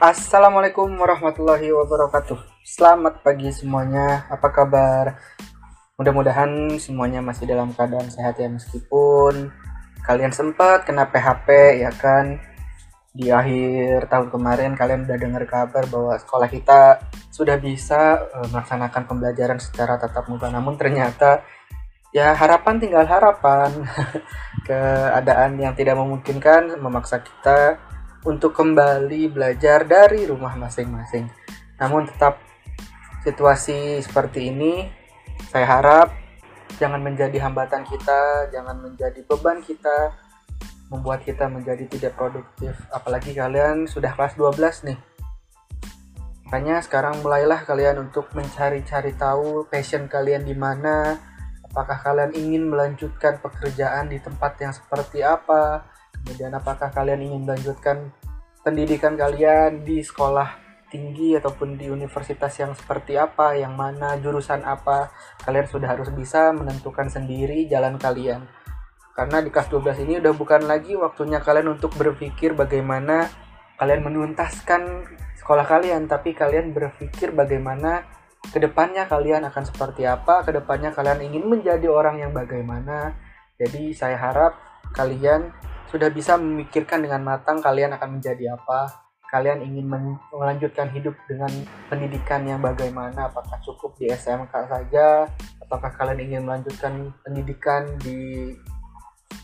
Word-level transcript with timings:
Assalamualaikum 0.00 0.96
warahmatullahi 0.96 1.76
wabarakatuh. 1.76 2.64
Selamat 2.64 3.20
pagi 3.20 3.52
semuanya. 3.52 4.24
Apa 4.32 4.48
kabar? 4.48 5.20
Mudah-mudahan 6.00 6.80
semuanya 6.80 7.20
masih 7.20 7.44
dalam 7.44 7.76
keadaan 7.76 8.08
sehat 8.08 8.40
ya 8.40 8.48
meskipun 8.48 9.52
kalian 10.00 10.32
sempat 10.32 10.88
kena 10.88 11.04
PHP 11.04 11.48
ya 11.84 11.92
kan 11.92 12.40
di 13.12 13.28
akhir 13.28 14.08
tahun 14.08 14.32
kemarin 14.32 14.72
kalian 14.72 15.04
udah 15.04 15.18
dengar 15.20 15.44
kabar 15.44 15.84
bahwa 15.92 16.16
sekolah 16.16 16.48
kita 16.48 17.04
sudah 17.28 17.60
bisa 17.60 18.24
uh, 18.32 18.48
melaksanakan 18.48 19.04
pembelajaran 19.04 19.60
secara 19.60 20.00
tatap 20.00 20.32
muka 20.32 20.48
namun 20.48 20.80
ternyata 20.80 21.44
ya 22.08 22.32
harapan 22.32 22.80
tinggal 22.80 23.04
harapan 23.04 23.84
keadaan 24.66 25.60
yang 25.60 25.76
tidak 25.76 26.00
memungkinkan 26.00 26.80
memaksa 26.80 27.20
kita 27.20 27.76
untuk 28.24 28.52
kembali 28.52 29.32
belajar 29.32 29.88
dari 29.88 30.28
rumah 30.28 30.52
masing-masing. 30.56 31.28
Namun 31.80 32.04
tetap 32.08 32.40
situasi 33.24 34.00
seperti 34.04 34.52
ini 34.52 34.88
saya 35.48 35.66
harap 35.66 36.08
jangan 36.76 37.00
menjadi 37.00 37.36
hambatan 37.48 37.84
kita, 37.88 38.52
jangan 38.52 38.76
menjadi 38.80 39.20
beban 39.24 39.64
kita, 39.64 40.12
membuat 40.92 41.24
kita 41.24 41.48
menjadi 41.48 41.84
tidak 41.88 42.16
produktif. 42.16 42.76
Apalagi 42.92 43.32
kalian 43.32 43.88
sudah 43.88 44.12
kelas 44.12 44.36
12 44.36 44.88
nih. 44.88 44.98
Makanya 46.50 46.82
sekarang 46.82 47.22
mulailah 47.22 47.62
kalian 47.62 48.10
untuk 48.10 48.26
mencari-cari 48.34 49.14
tahu 49.14 49.70
passion 49.70 50.10
kalian 50.10 50.42
di 50.42 50.58
mana, 50.58 51.14
apakah 51.70 51.94
kalian 52.02 52.34
ingin 52.34 52.66
melanjutkan 52.66 53.38
pekerjaan 53.38 54.10
di 54.10 54.18
tempat 54.18 54.58
yang 54.58 54.74
seperti 54.74 55.22
apa, 55.22 55.86
Kemudian 56.22 56.52
apakah 56.54 56.92
kalian 56.92 57.26
ingin 57.26 57.42
melanjutkan 57.48 58.12
pendidikan 58.60 59.16
kalian 59.16 59.82
di 59.82 60.04
sekolah 60.04 60.70
tinggi 60.90 61.38
ataupun 61.38 61.78
di 61.78 61.86
universitas 61.86 62.50
yang 62.58 62.74
seperti 62.74 63.14
apa, 63.14 63.54
yang 63.54 63.78
mana, 63.78 64.18
jurusan 64.18 64.66
apa, 64.66 65.14
kalian 65.46 65.66
sudah 65.70 65.94
harus 65.94 66.10
bisa 66.10 66.50
menentukan 66.50 67.06
sendiri 67.06 67.64
jalan 67.70 67.96
kalian. 67.96 68.44
Karena 69.14 69.38
di 69.40 69.48
kelas 69.54 69.70
12 69.70 70.02
ini 70.04 70.18
udah 70.18 70.34
bukan 70.34 70.66
lagi 70.66 70.98
waktunya 70.98 71.38
kalian 71.38 71.78
untuk 71.78 71.94
berpikir 71.94 72.58
bagaimana 72.58 73.30
kalian 73.78 74.02
menuntaskan 74.04 75.06
sekolah 75.40 75.64
kalian, 75.64 76.10
tapi 76.10 76.34
kalian 76.34 76.74
berpikir 76.74 77.32
bagaimana 77.32 78.04
ke 78.50 78.58
depannya 78.58 79.06
kalian 79.06 79.46
akan 79.46 79.64
seperti 79.64 80.04
apa, 80.04 80.42
ke 80.42 80.50
depannya 80.52 80.90
kalian 80.90 81.22
ingin 81.22 81.46
menjadi 81.46 81.86
orang 81.86 82.18
yang 82.18 82.34
bagaimana. 82.34 83.14
Jadi 83.60 83.92
saya 83.92 84.16
harap 84.16 84.56
kalian 84.96 85.52
sudah 85.90 86.08
bisa 86.14 86.38
memikirkan 86.38 87.02
dengan 87.02 87.26
matang 87.26 87.58
kalian 87.58 87.92
akan 87.98 88.18
menjadi 88.18 88.54
apa, 88.54 89.10
kalian 89.30 89.62
ingin 89.62 89.86
melanjutkan 90.34 90.90
hidup 90.90 91.14
dengan 91.30 91.50
pendidikan 91.86 92.42
yang 92.46 92.58
bagaimana, 92.58 93.30
apakah 93.30 93.58
cukup 93.62 93.94
di 93.98 94.10
SMK 94.10 94.50
saja, 94.66 95.26
apakah 95.62 95.90
kalian 95.94 96.30
ingin 96.30 96.42
melanjutkan 96.46 97.14
pendidikan 97.22 97.86
di 98.02 98.50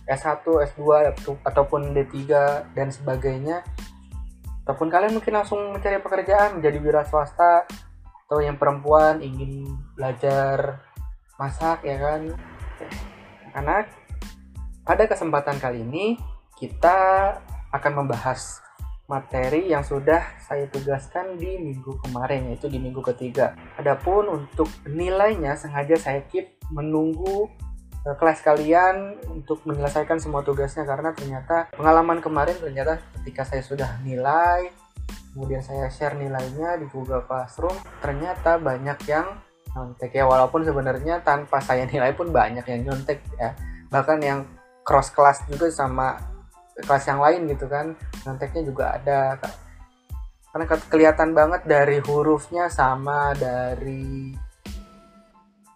S1, 0.06 0.42
S2, 0.42 1.14
ataupun 1.46 1.94
D3 1.94 2.14
dan 2.74 2.90
sebagainya, 2.90 3.62
ataupun 4.66 4.90
kalian 4.90 5.14
mungkin 5.14 5.34
langsung 5.34 5.58
mencari 5.70 6.02
pekerjaan 6.02 6.58
menjadi 6.58 6.78
wira 6.82 7.02
swasta, 7.06 7.66
atau 8.26 8.42
yang 8.42 8.58
perempuan 8.58 9.22
ingin 9.22 9.70
belajar 9.94 10.82
masak 11.38 11.86
ya 11.86 11.94
kan, 11.98 12.34
anak. 13.54 13.86
Pada 14.86 15.06
kesempatan 15.10 15.58
kali 15.58 15.82
ini 15.82 16.14
kita 16.56 16.98
akan 17.70 17.92
membahas 18.04 18.64
materi 19.06 19.70
yang 19.70 19.86
sudah 19.86 20.18
saya 20.42 20.66
tugaskan 20.66 21.38
di 21.38 21.62
minggu 21.62 22.02
kemarin 22.02 22.50
yaitu 22.50 22.66
di 22.66 22.82
minggu 22.82 22.98
ketiga. 23.06 23.54
Adapun 23.78 24.26
untuk 24.26 24.66
nilainya 24.82 25.54
sengaja 25.54 25.94
saya 25.94 26.26
keep 26.26 26.58
menunggu 26.74 27.46
uh, 28.02 28.16
kelas 28.18 28.42
kalian 28.42 29.14
untuk 29.30 29.62
menyelesaikan 29.62 30.18
semua 30.18 30.42
tugasnya 30.42 30.82
karena 30.82 31.14
ternyata 31.14 31.70
pengalaman 31.74 32.18
kemarin 32.18 32.58
ternyata 32.58 32.98
ketika 33.22 33.46
saya 33.46 33.62
sudah 33.62 34.02
nilai 34.02 34.74
kemudian 35.30 35.62
saya 35.62 35.86
share 35.92 36.18
nilainya 36.18 36.80
di 36.80 36.90
Google 36.90 37.22
Classroom 37.28 37.76
ternyata 38.02 38.58
banyak 38.58 38.98
yang 39.06 39.38
nyontek 39.76 40.10
ya 40.16 40.24
walaupun 40.26 40.64
sebenarnya 40.64 41.22
tanpa 41.22 41.62
saya 41.62 41.86
nilai 41.92 42.10
pun 42.16 42.34
banyak 42.34 42.66
yang 42.66 42.90
nyontek 42.90 43.22
ya 43.38 43.54
bahkan 43.86 44.18
yang 44.18 44.42
cross 44.82 45.14
class 45.14 45.46
juga 45.46 45.70
sama 45.70 46.35
kelas 46.84 47.04
yang 47.08 47.20
lain 47.24 47.48
gitu 47.48 47.66
kan. 47.70 47.96
Nyonteknya 48.24 48.62
juga 48.66 48.84
ada 49.00 49.40
karena 50.56 50.72
kelihatan 50.88 51.36
banget 51.36 51.68
dari 51.68 52.00
hurufnya 52.00 52.72
sama 52.72 53.36
dari 53.36 54.32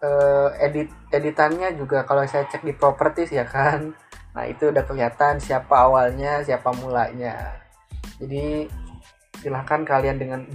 uh, 0.01 0.49
edit 0.57 0.89
editannya 1.13 1.77
juga 1.77 2.01
kalau 2.01 2.25
saya 2.25 2.49
cek 2.49 2.65
di 2.65 2.73
properties 2.73 3.29
ya 3.29 3.45
kan. 3.45 3.93
Nah 4.33 4.43
itu 4.49 4.73
udah 4.73 4.81
kelihatan 4.81 5.37
siapa 5.37 5.85
awalnya 5.85 6.41
siapa 6.41 6.73
mulanya. 6.73 7.61
Jadi 8.17 8.65
silahkan 9.37 9.85
kalian 9.85 10.17
dengan 10.17 10.49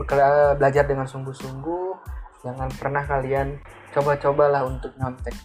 belajar 0.59 0.83
dengan 0.87 1.07
sungguh-sungguh. 1.07 1.95
Jangan 2.43 2.71
pernah 2.75 3.07
kalian 3.07 3.63
coba-cobalah 3.95 4.67
untuk 4.67 4.91
nyontek. 4.99 5.39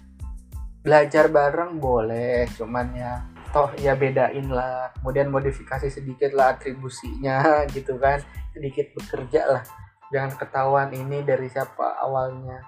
Belajar 0.82 1.30
bareng 1.30 1.78
boleh 1.78 2.50
cuman 2.58 2.88
ya 2.98 3.14
toh 3.52 3.70
ya 3.78 3.94
bedain 3.94 4.48
lah. 4.48 4.90
Kemudian 4.98 5.28
modifikasi 5.28 5.92
sedikit 5.92 6.32
lah 6.32 6.56
atribusinya 6.56 7.44
gitu 7.76 8.00
kan. 8.00 8.24
Sedikit 8.56 8.96
bekerja 8.96 9.42
lah. 9.46 9.64
Jangan 10.12 10.32
ketahuan 10.40 10.90
ini 10.92 11.24
dari 11.24 11.48
siapa 11.52 12.00
awalnya. 12.00 12.64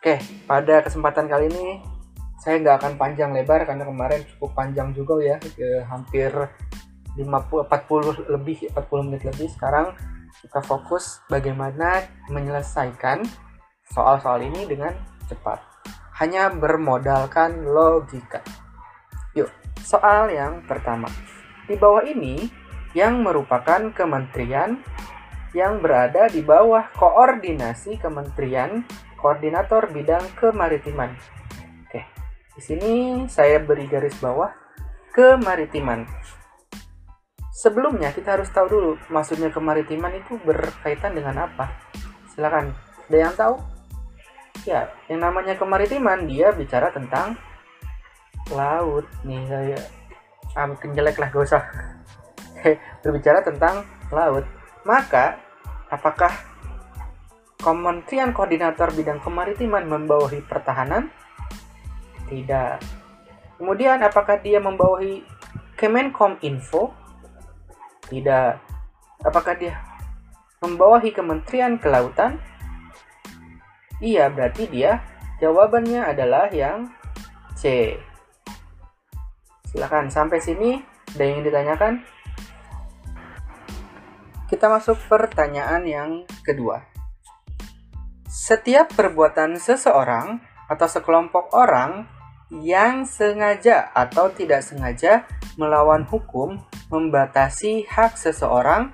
Oke 0.00 0.16
pada 0.48 0.80
kesempatan 0.80 1.28
kali 1.28 1.52
ini 1.52 1.84
saya 2.40 2.56
nggak 2.56 2.76
akan 2.80 2.92
panjang 2.96 3.36
lebar 3.36 3.68
karena 3.68 3.84
kemarin 3.84 4.24
cukup 4.34 4.50
panjang 4.54 4.94
juga 4.94 5.18
ya. 5.20 5.36
Ke 5.42 5.84
hampir 5.86 6.30
50 7.18 7.26
40 7.66 8.30
lebih 8.30 8.70
40 8.72 9.06
menit 9.10 9.22
lebih. 9.26 9.50
Sekarang 9.50 9.92
kita 10.40 10.62
fokus 10.62 11.20
bagaimana 11.26 12.06
menyelesaikan 12.30 13.26
soal-soal 13.90 14.40
ini 14.40 14.64
dengan 14.64 14.94
cepat. 15.26 15.58
Hanya 16.22 16.52
bermodalkan 16.52 17.64
logika 17.64 18.40
soal 19.80 20.30
yang 20.30 20.62
pertama. 20.68 21.08
Di 21.66 21.74
bawah 21.74 22.04
ini 22.04 22.50
yang 22.92 23.22
merupakan 23.22 23.90
kementerian 23.94 24.78
yang 25.50 25.82
berada 25.82 26.30
di 26.30 26.42
bawah 26.46 26.86
koordinasi 26.94 27.98
Kementerian 27.98 28.86
Koordinator 29.18 29.90
Bidang 29.90 30.22
Kemaritiman. 30.38 31.10
Oke, 31.86 32.06
di 32.54 32.62
sini 32.62 32.92
saya 33.26 33.58
beri 33.58 33.90
garis 33.90 34.14
bawah 34.22 34.50
kemaritiman. 35.10 36.06
Sebelumnya 37.50 38.14
kita 38.14 38.38
harus 38.38 38.48
tahu 38.54 38.66
dulu 38.70 38.92
maksudnya 39.10 39.50
kemaritiman 39.50 40.14
itu 40.16 40.38
berkaitan 40.46 41.12
dengan 41.12 41.50
apa. 41.50 41.66
Silakan, 42.32 42.72
ada 43.10 43.18
yang 43.18 43.34
tahu? 43.34 43.58
Ya, 44.64 44.88
yang 45.10 45.20
namanya 45.20 45.58
kemaritiman 45.58 46.24
dia 46.30 46.54
bicara 46.54 46.94
tentang 46.94 47.36
laut 48.52 49.06
nih 49.22 49.42
saya 49.46 49.78
mungkin 50.66 50.92
jelek 50.92 51.16
lah 51.18 51.30
gak 51.30 51.46
usah 51.46 51.62
berbicara 53.02 53.40
tentang 53.40 53.86
laut 54.10 54.44
maka 54.82 55.38
apakah 55.90 56.50
Kementerian 57.60 58.32
Koordinator 58.32 58.88
Bidang 58.96 59.20
Kemaritiman 59.20 59.84
membawahi 59.84 60.40
pertahanan? 60.48 61.12
Tidak. 62.24 62.80
Kemudian 63.60 64.00
apakah 64.00 64.40
dia 64.40 64.56
membawahi 64.64 65.20
Kemenkom 65.76 66.40
Info? 66.40 66.96
Tidak. 68.08 68.52
Apakah 69.28 69.60
dia 69.60 69.76
membawahi 70.64 71.12
Kementerian 71.12 71.76
Kelautan? 71.76 72.40
Iya, 74.00 74.32
berarti 74.32 74.64
dia 74.72 75.04
jawabannya 75.44 76.00
adalah 76.00 76.48
yang 76.48 76.88
C. 77.52 77.92
Silakan 79.70 80.10
sampai 80.10 80.42
sini 80.42 80.82
ada 81.14 81.22
yang 81.22 81.46
ditanyakan? 81.46 82.02
Kita 84.50 84.66
masuk 84.66 84.98
pertanyaan 85.06 85.86
yang 85.86 86.10
kedua. 86.42 86.82
Setiap 88.26 88.90
perbuatan 88.98 89.54
seseorang 89.62 90.42
atau 90.66 90.86
sekelompok 90.90 91.54
orang 91.54 92.10
yang 92.50 93.06
sengaja 93.06 93.94
atau 93.94 94.34
tidak 94.34 94.66
sengaja 94.66 95.22
melawan 95.54 96.02
hukum 96.02 96.58
membatasi 96.90 97.86
hak 97.86 98.18
seseorang 98.18 98.90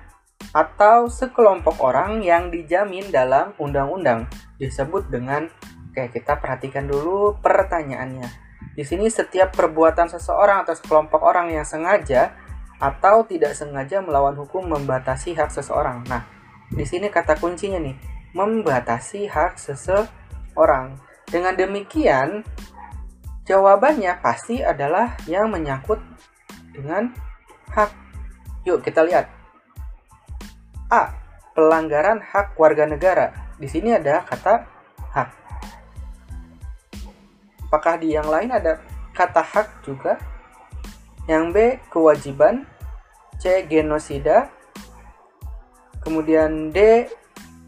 atau 0.53 1.09
sekelompok 1.09 1.81
orang 1.81 2.21
yang 2.21 2.53
dijamin 2.53 3.09
dalam 3.09 3.57
undang-undang 3.57 4.29
disebut 4.61 5.09
dengan 5.09 5.49
Oke, 5.89 6.21
kita 6.21 6.37
perhatikan 6.37 6.85
dulu 6.85 7.41
pertanyaannya. 7.41 8.46
Di 8.77 8.85
sini 8.85 9.09
setiap 9.09 9.57
perbuatan 9.57 10.05
seseorang 10.05 10.61
atau 10.61 10.77
sekelompok 10.77 11.25
orang 11.25 11.49
yang 11.49 11.65
sengaja 11.65 12.37
atau 12.77 13.25
tidak 13.25 13.57
sengaja 13.57 14.05
melawan 14.05 14.37
hukum 14.37 14.69
membatasi 14.69 15.33
hak 15.33 15.49
seseorang. 15.49 16.05
Nah, 16.05 16.29
di 16.69 16.85
sini 16.85 17.09
kata 17.09 17.41
kuncinya 17.41 17.81
nih, 17.81 17.97
membatasi 18.37 19.25
hak 19.25 19.57
seseorang. 19.57 20.93
Dengan 21.25 21.57
demikian, 21.57 22.45
jawabannya 23.49 24.21
pasti 24.21 24.61
adalah 24.61 25.17
yang 25.25 25.49
menyangkut 25.49 25.97
dengan 26.69 27.09
hak. 27.73 27.89
Yuk 28.69 28.85
kita 28.85 29.01
lihat. 29.01 29.25
A. 30.93 31.17
Pelanggaran 31.57 32.21
hak 32.21 32.53
warga 32.61 32.85
negara. 32.85 33.33
Di 33.57 33.65
sini 33.65 33.89
ada 33.89 34.21
kata 34.21 34.69
hak. 35.17 35.46
Apakah 37.67 37.99
di 37.99 38.15
yang 38.15 38.27
lain 38.31 38.47
ada 38.47 38.79
kata 39.11 39.43
hak 39.43 39.83
juga? 39.83 40.15
Yang 41.27 41.43
B 41.51 41.57
kewajiban, 41.91 42.63
C 43.35 43.67
genosida, 43.67 44.47
kemudian 45.99 46.71
D 46.71 47.11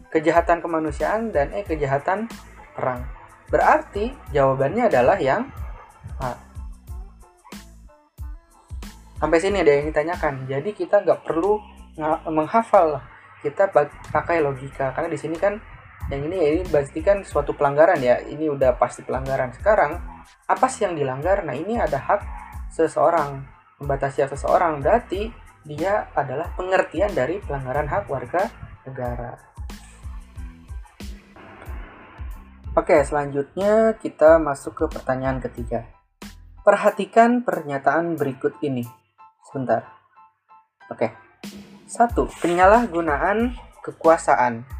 kejahatan 0.08 0.64
kemanusiaan 0.64 1.28
dan 1.28 1.52
E 1.52 1.60
kejahatan 1.68 2.24
perang. 2.72 3.04
Berarti 3.52 4.16
jawabannya 4.32 4.88
adalah 4.88 5.20
yang 5.20 5.44
A. 6.16 6.32
Sampai 9.20 9.36
sini 9.36 9.60
ada 9.60 9.76
yang 9.76 9.92
ditanyakan. 9.92 10.48
Jadi 10.48 10.72
kita 10.72 11.04
nggak 11.04 11.28
perlu 11.28 11.60
menghafal 12.32 13.04
kita 13.40 13.72
pakai 14.12 14.44
logika 14.44 14.92
karena 14.92 15.08
di 15.08 15.18
sini 15.20 15.36
kan 15.36 15.56
yang 16.10 16.26
ini 16.26 16.36
ya 16.36 16.48
ini 16.58 16.64
berarti 16.66 17.00
kan 17.00 17.22
suatu 17.22 17.54
pelanggaran 17.54 18.02
ya 18.02 18.18
ini 18.26 18.50
udah 18.50 18.74
pasti 18.74 19.06
pelanggaran 19.06 19.54
sekarang 19.54 20.02
apa 20.50 20.66
sih 20.66 20.84
yang 20.84 20.98
dilanggar 20.98 21.46
nah 21.46 21.54
ini 21.54 21.78
ada 21.78 21.96
hak 21.96 22.20
seseorang 22.74 23.46
membatasi 23.78 24.26
hak 24.26 24.34
seseorang 24.34 24.82
berarti 24.82 25.30
dia 25.64 26.08
adalah 26.16 26.52
pengertian 26.56 27.12
dari 27.12 27.38
pelanggaran 27.40 27.84
hak 27.88 28.08
warga 28.08 28.48
negara. 28.88 29.36
Oke, 32.72 33.02
selanjutnya 33.02 33.98
kita 33.98 34.38
masuk 34.38 34.78
ke 34.78 34.84
pertanyaan 34.88 35.42
ketiga. 35.42 35.90
Perhatikan 36.62 37.42
pernyataan 37.42 38.14
berikut 38.14 38.56
ini. 38.62 38.86
Sebentar. 39.42 39.90
Oke. 40.86 41.10
Satu, 41.90 42.30
penyalahgunaan 42.38 43.58
kekuasaan. 43.82 44.79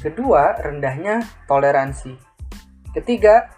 Kedua, 0.00 0.56
rendahnya 0.60 1.24
toleransi. 1.50 2.14
Ketiga, 2.94 3.50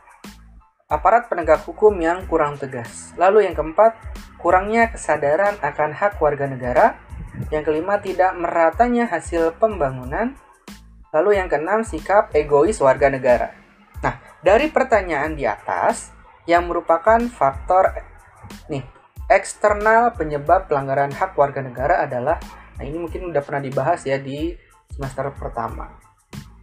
aparat 0.88 1.28
penegak 1.28 1.62
hukum 1.68 1.94
yang 2.00 2.24
kurang 2.26 2.56
tegas. 2.56 3.12
Lalu 3.20 3.50
yang 3.50 3.54
keempat, 3.58 3.94
kurangnya 4.40 4.90
kesadaran 4.90 5.60
akan 5.60 5.90
hak 5.92 6.16
warga 6.18 6.48
negara. 6.48 6.96
Yang 7.52 7.70
kelima, 7.70 8.00
tidak 8.00 8.32
meratanya 8.38 9.06
hasil 9.06 9.54
pembangunan. 9.60 10.34
Lalu 11.12 11.40
yang 11.40 11.48
keenam, 11.52 11.84
sikap 11.84 12.32
egois 12.32 12.80
warga 12.80 13.08
negara. 13.12 13.52
Nah, 14.00 14.20
dari 14.40 14.70
pertanyaan 14.70 15.34
di 15.34 15.44
atas 15.44 16.14
yang 16.48 16.64
merupakan 16.64 17.20
faktor 17.28 17.92
nih 18.72 18.80
eksternal 19.28 20.16
penyebab 20.16 20.64
pelanggaran 20.64 21.12
hak 21.12 21.36
warga 21.36 21.60
negara 21.60 22.08
adalah 22.08 22.40
nah 22.80 22.84
ini 22.88 22.96
mungkin 22.96 23.28
udah 23.28 23.42
pernah 23.44 23.60
dibahas 23.60 24.00
ya 24.08 24.16
di 24.16 24.56
semester 24.88 25.28
pertama. 25.36 26.07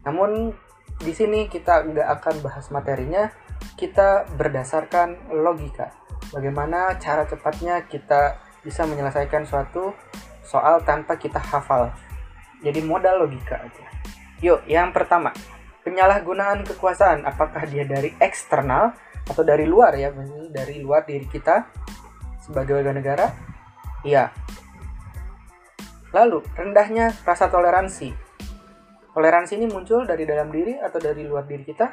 Namun 0.06 0.54
di 1.02 1.12
sini 1.12 1.52
kita 1.52 1.84
nggak 1.84 2.10
akan 2.22 2.36
bahas 2.46 2.70
materinya, 2.72 3.28
kita 3.76 4.30
berdasarkan 4.38 5.34
logika. 5.34 5.92
Bagaimana 6.32 6.96
cara 7.02 7.28
cepatnya 7.28 7.86
kita 7.90 8.40
bisa 8.66 8.86
menyelesaikan 8.90 9.46
suatu 9.46 9.94
soal 10.46 10.82
tanpa 10.86 11.18
kita 11.18 11.38
hafal. 11.42 11.94
Jadi 12.64 12.82
modal 12.82 13.26
logika 13.26 13.62
aja. 13.62 13.86
Yuk, 14.42 14.66
yang 14.66 14.90
pertama, 14.90 15.34
penyalahgunaan 15.86 16.66
kekuasaan. 16.66 17.26
Apakah 17.30 17.66
dia 17.70 17.86
dari 17.86 18.14
eksternal 18.18 18.98
atau 19.26 19.46
dari 19.46 19.70
luar 19.70 19.94
ya? 19.94 20.10
Dari 20.50 20.82
luar 20.82 21.06
diri 21.06 21.30
kita 21.30 21.66
sebagai 22.42 22.78
warga 22.78 22.94
negara? 22.94 23.26
Iya. 24.02 24.34
Lalu, 26.14 26.42
rendahnya 26.58 27.14
rasa 27.22 27.50
toleransi. 27.52 28.25
Toleransi 29.16 29.56
ini 29.56 29.72
muncul 29.72 30.04
dari 30.04 30.28
dalam 30.28 30.52
diri 30.52 30.76
atau 30.76 31.00
dari 31.00 31.24
luar 31.24 31.48
diri 31.48 31.64
kita? 31.64 31.88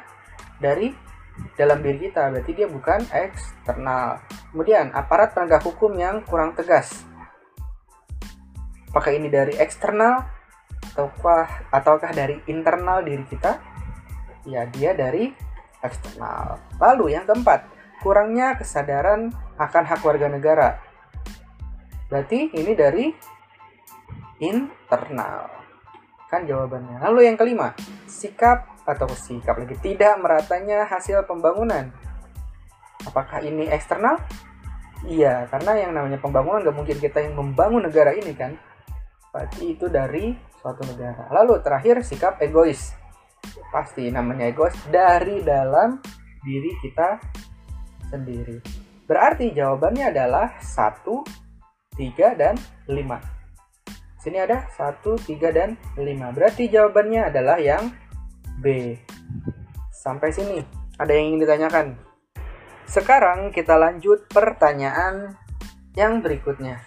Dari 0.59 0.91
dalam 1.55 1.79
diri 1.79 2.11
kita, 2.11 2.27
berarti 2.27 2.51
dia 2.51 2.67
bukan 2.67 2.99
eksternal. 3.15 4.27
Kemudian, 4.51 4.91
aparat 4.91 5.31
penegak 5.31 5.63
hukum 5.63 5.95
yang 5.95 6.19
kurang 6.27 6.51
tegas. 6.51 7.07
Apakah 8.91 9.15
ini 9.15 9.31
dari 9.31 9.55
eksternal 9.55 10.19
ataukah 10.93 11.71
ataukah 11.71 12.11
dari 12.11 12.43
internal 12.51 12.99
diri 13.07 13.23
kita? 13.31 13.55
Ya, 14.43 14.67
dia 14.67 14.91
dari 14.91 15.31
eksternal. 15.79 16.59
Lalu 16.75 17.15
yang 17.15 17.23
keempat, 17.23 17.71
kurangnya 18.03 18.59
kesadaran 18.59 19.31
akan 19.55 19.83
hak 19.87 20.03
warga 20.03 20.27
negara. 20.27 20.75
Berarti 22.11 22.51
ini 22.51 22.75
dari 22.75 23.15
internal 24.43 25.62
kan 26.33 26.49
jawabannya. 26.49 26.97
Lalu 26.97 27.29
yang 27.29 27.37
kelima, 27.37 27.77
sikap 28.09 28.65
atau 28.89 29.05
sikap 29.13 29.61
lagi 29.61 29.77
tidak 29.77 30.17
meratanya 30.17 30.89
hasil 30.89 31.29
pembangunan. 31.29 31.93
Apakah 33.05 33.45
ini 33.45 33.69
eksternal? 33.69 34.17
Iya, 35.05 35.45
karena 35.53 35.77
yang 35.77 35.91
namanya 35.93 36.17
pembangunan 36.17 36.65
gak 36.65 36.73
mungkin 36.73 36.97
kita 36.97 37.21
yang 37.21 37.37
membangun 37.37 37.85
negara 37.85 38.17
ini 38.17 38.33
kan. 38.33 38.57
Berarti 39.29 39.77
itu 39.77 39.85
dari 39.91 40.33
suatu 40.57 40.81
negara. 40.89 41.29
Lalu 41.29 41.61
terakhir 41.61 42.01
sikap 42.01 42.41
egois. 42.41 42.95
Pasti 43.69 44.07
namanya 44.09 44.49
egois 44.49 44.73
dari 44.89 45.43
dalam 45.43 45.99
diri 46.41 46.71
kita 46.79 47.19
sendiri. 48.07 48.63
Berarti 49.03 49.51
jawabannya 49.51 50.15
adalah 50.15 50.55
1, 50.63 51.03
3, 51.99 52.39
dan 52.39 52.55
5. 52.87 53.32
Sini 54.23 54.39
ada 54.39 54.71
1, 54.71 55.03
3, 55.03 55.51
dan 55.51 55.75
5. 55.99 56.31
Berarti 56.31 56.71
jawabannya 56.71 57.27
adalah 57.27 57.59
yang 57.59 57.91
B. 58.63 58.95
Sampai 59.91 60.31
sini. 60.31 60.63
Ada 60.95 61.11
yang 61.11 61.35
ingin 61.35 61.43
ditanyakan? 61.43 61.99
Sekarang 62.87 63.51
kita 63.51 63.75
lanjut 63.75 64.23
pertanyaan 64.31 65.35
yang 65.99 66.23
berikutnya. 66.23 66.79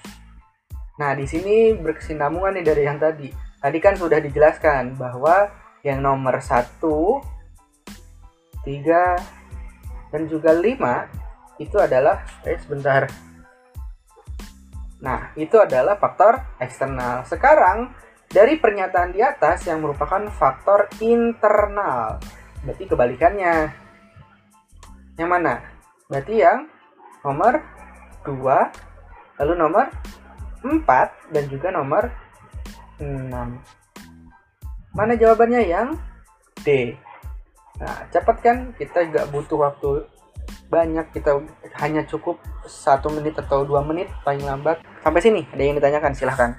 Nah, 0.97 1.13
di 1.13 1.29
sini 1.29 1.77
berkesinambungan 1.77 2.57
nih 2.57 2.65
dari 2.65 2.83
yang 2.89 2.97
tadi. 2.97 3.29
Tadi 3.61 3.79
kan 3.85 4.01
sudah 4.01 4.17
dijelaskan 4.17 4.97
bahwa 4.97 5.53
yang 5.85 6.01
nomor 6.01 6.41
1, 6.41 6.81
3, 8.65 9.13
dan 10.09 10.23
juga 10.25 10.57
5 10.57 11.61
itu 11.61 11.77
adalah 11.77 12.25
eh 12.49 12.57
sebentar 12.65 13.05
Nah, 15.01 15.33
itu 15.37 15.61
adalah 15.61 16.01
faktor 16.01 16.57
eksternal. 16.57 17.29
Sekarang, 17.29 17.93
dari 18.27 18.57
pernyataan 18.57 19.13
di 19.13 19.21
atas 19.21 19.69
yang 19.69 19.85
merupakan 19.85 20.25
faktor 20.33 20.89
internal. 21.05 22.19
Berarti 22.65 22.85
kebalikannya. 22.89 23.55
Yang 25.17 25.31
mana? 25.31 25.55
Berarti 26.09 26.35
yang 26.41 26.69
nomor 27.23 27.61
2, 28.25 29.43
lalu 29.43 29.55
nomor 29.55 29.87
4, 30.65 31.33
dan 31.33 31.45
juga 31.53 31.69
nomor 31.71 32.11
6. 32.99 33.33
Mana 34.97 35.13
jawabannya 35.13 35.63
yang 35.69 35.93
D? 36.65 36.97
Nah, 37.77 38.09
cepat 38.09 38.37
kan? 38.41 38.73
Kita 38.73 39.05
nggak 39.05 39.29
butuh 39.29 39.61
waktu 39.61 40.09
banyak 40.67 41.15
kita 41.15 41.39
hanya 41.79 42.03
cukup 42.05 42.43
satu 42.67 43.13
menit 43.15 43.39
atau 43.39 43.63
dua 43.63 43.83
menit 43.87 44.11
paling 44.27 44.43
lambat. 44.43 44.83
Sampai 45.03 45.23
sini 45.23 45.47
ada 45.51 45.63
yang 45.63 45.77
ditanyakan 45.79 46.13
silahkan. 46.13 46.51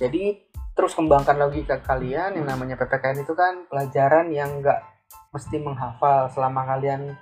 Jadi 0.00 0.42
terus 0.74 0.92
kembangkan 0.98 1.38
logika 1.38 1.78
kalian 1.78 2.34
yang 2.34 2.46
namanya 2.50 2.74
PPKN 2.74 3.22
itu 3.22 3.32
kan 3.38 3.68
pelajaran 3.70 4.34
yang 4.34 4.58
nggak 4.58 4.82
mesti 5.30 5.56
menghafal. 5.62 6.26
Selama 6.34 6.66
kalian 6.66 7.14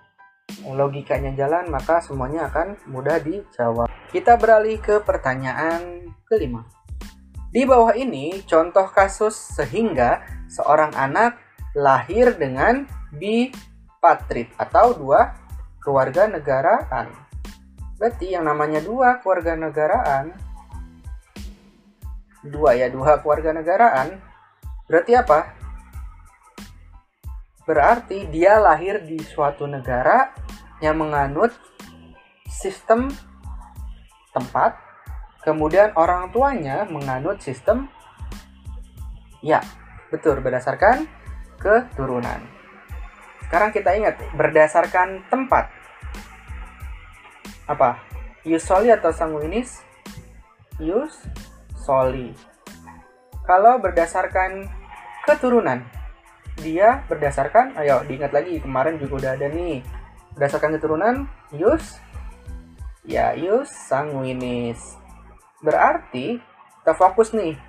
logikanya 0.68 1.32
jalan 1.36 1.68
maka 1.68 2.00
semuanya 2.04 2.48
akan 2.48 2.76
mudah 2.88 3.20
dijawab. 3.20 3.88
Kita 4.12 4.36
beralih 4.36 4.80
ke 4.80 5.00
pertanyaan 5.00 6.12
kelima. 6.28 6.64
Di 7.52 7.68
bawah 7.68 7.92
ini 7.92 8.40
contoh 8.48 8.88
kasus 8.88 9.36
sehingga 9.36 10.24
seorang 10.48 10.96
anak 10.96 11.36
lahir 11.76 12.32
dengan 12.36 12.88
bipatrit 13.12 14.52
atau 14.56 14.96
dua 14.96 15.41
keluarga 15.82 16.30
negaraan. 16.30 17.10
Berarti 17.98 18.34
yang 18.34 18.46
namanya 18.46 18.82
dua 18.82 19.18
keluarga 19.18 19.58
negaraan, 19.58 20.34
dua 22.42 22.74
ya 22.74 22.90
dua 22.90 23.18
keluarga 23.22 23.54
negaraan, 23.54 24.18
berarti 24.86 25.12
apa? 25.18 25.54
Berarti 27.62 28.26
dia 28.26 28.58
lahir 28.58 29.06
di 29.06 29.22
suatu 29.22 29.70
negara 29.70 30.34
yang 30.82 30.98
menganut 30.98 31.54
sistem 32.50 33.06
tempat, 34.34 34.74
kemudian 35.46 35.94
orang 35.94 36.34
tuanya 36.34 36.82
menganut 36.90 37.38
sistem 37.38 37.86
ya, 39.38 39.62
betul 40.10 40.42
berdasarkan 40.42 41.06
keturunan. 41.62 42.51
Sekarang 43.52 43.68
kita 43.68 43.92
ingat 43.92 44.16
berdasarkan 44.32 45.28
tempat. 45.28 45.68
Apa? 47.68 48.00
Ius 48.48 48.64
soli 48.64 48.88
atau 48.88 49.12
sanguinis? 49.12 49.84
Ius 50.80 51.20
soli. 51.76 52.32
Kalau 53.44 53.76
berdasarkan 53.76 54.72
keturunan, 55.28 55.84
dia 56.64 57.04
berdasarkan, 57.12 57.76
ayo 57.76 58.00
diingat 58.08 58.32
lagi 58.32 58.56
kemarin 58.56 58.96
juga 58.96 59.20
udah 59.20 59.32
ada 59.36 59.52
nih. 59.52 59.84
Berdasarkan 60.32 60.80
keturunan, 60.80 61.28
Ius 61.52 62.00
ya 63.04 63.36
Ius 63.36 63.68
sanguinis. 63.68 64.96
Berarti 65.60 66.40
kita 66.80 66.96
fokus 66.96 67.36
nih. 67.36 67.60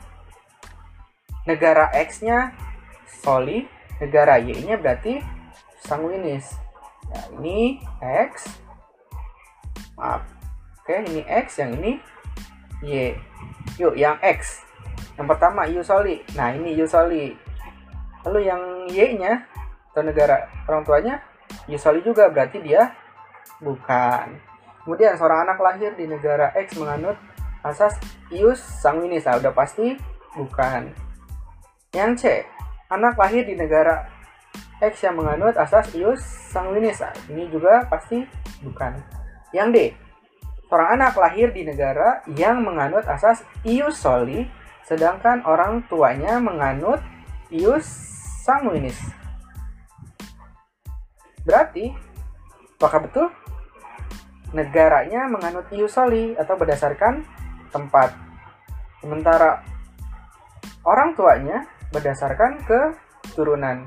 Negara 1.43 1.91
X-nya 2.07 2.55
soli, 3.19 3.67
negara 3.99 4.39
Y-nya 4.39 4.79
berarti 4.79 5.32
sanguinis. 5.93 6.57
Ya, 7.13 7.21
ini 7.37 7.77
X. 8.01 8.49
Maaf. 9.93 10.25
Oke, 10.81 11.05
ini 11.05 11.21
X, 11.29 11.61
yang 11.61 11.77
ini 11.77 12.01
Y. 12.81 13.13
Yuk, 13.77 13.93
yang 13.93 14.17
X. 14.25 14.65
Yang 15.13 15.27
pertama 15.29 15.69
Ius 15.69 15.85
soli. 15.85 16.25
Nah, 16.33 16.49
ini 16.57 16.73
Ius 16.73 16.89
soli. 16.91 17.37
Lalu 18.25 18.39
yang 18.49 18.61
Y-nya 18.89 19.45
atau 19.93 20.01
negara 20.01 20.49
orang 20.65 20.81
tuanya 20.81 21.21
Ius 21.69 21.85
soli 21.85 22.01
juga 22.01 22.27
berarti 22.33 22.57
dia 22.59 22.97
bukan. 23.61 24.41
Kemudian 24.83 25.15
seorang 25.15 25.47
anak 25.47 25.61
lahir 25.61 25.93
di 25.95 26.09
negara 26.09 26.51
X 26.57 26.75
menganut 26.75 27.15
asas 27.63 27.95
ius 28.27 28.59
sanguinis. 28.59 29.23
Nah, 29.23 29.39
udah 29.39 29.55
pasti 29.55 29.95
bukan. 30.35 30.91
Yang 31.95 32.11
C, 32.19 32.23
anak 32.91 33.15
lahir 33.15 33.47
di 33.47 33.55
negara 33.55 34.12
X 34.81 35.05
yang 35.05 35.19
menganut 35.19 35.53
asas 35.57 35.91
ius 35.93 36.21
sanguinis. 36.53 37.01
Ini 37.29 37.49
juga 37.51 37.85
pasti 37.91 38.25
bukan. 38.65 38.97
Yang 39.53 39.69
D, 39.69 39.77
seorang 40.69 40.97
anak 40.97 41.13
lahir 41.19 41.53
di 41.53 41.67
negara 41.67 42.25
yang 42.33 42.65
menganut 42.65 43.05
asas 43.05 43.45
ius 43.67 44.01
soli, 44.01 44.49
sedangkan 44.85 45.45
orang 45.45 45.85
tuanya 45.85 46.41
menganut 46.41 47.03
ius 47.53 47.85
sanguinis. 48.41 48.97
Berarti, 51.45 51.91
apakah 52.79 53.03
betul? 53.05 53.27
negaranya 54.53 55.25
menganut 55.27 55.65
ius 55.73 55.97
soli 55.97 56.37
atau 56.37 56.53
berdasarkan 56.55 57.25
tempat. 57.73 58.13
Sementara 59.01 59.65
orang 60.85 61.17
tuanya 61.17 61.65
berdasarkan 61.89 62.61
keturunan. 62.63 63.83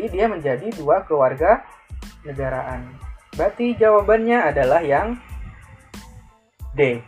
Jadi 0.00 0.16
dia 0.16 0.32
menjadi 0.32 0.64
dua 0.80 1.04
keluarga 1.04 1.60
negaraan. 2.24 2.88
Berarti 3.36 3.76
jawabannya 3.76 4.48
adalah 4.48 4.80
yang 4.80 5.12
D. 6.72 7.04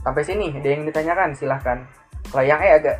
Sampai 0.00 0.24
sini, 0.24 0.48
ada 0.48 0.64
yang 0.64 0.88
ditanyakan, 0.88 1.36
silahkan. 1.36 1.84
Kalau 2.32 2.40
yang 2.40 2.56
E 2.64 2.80
agak 2.80 2.96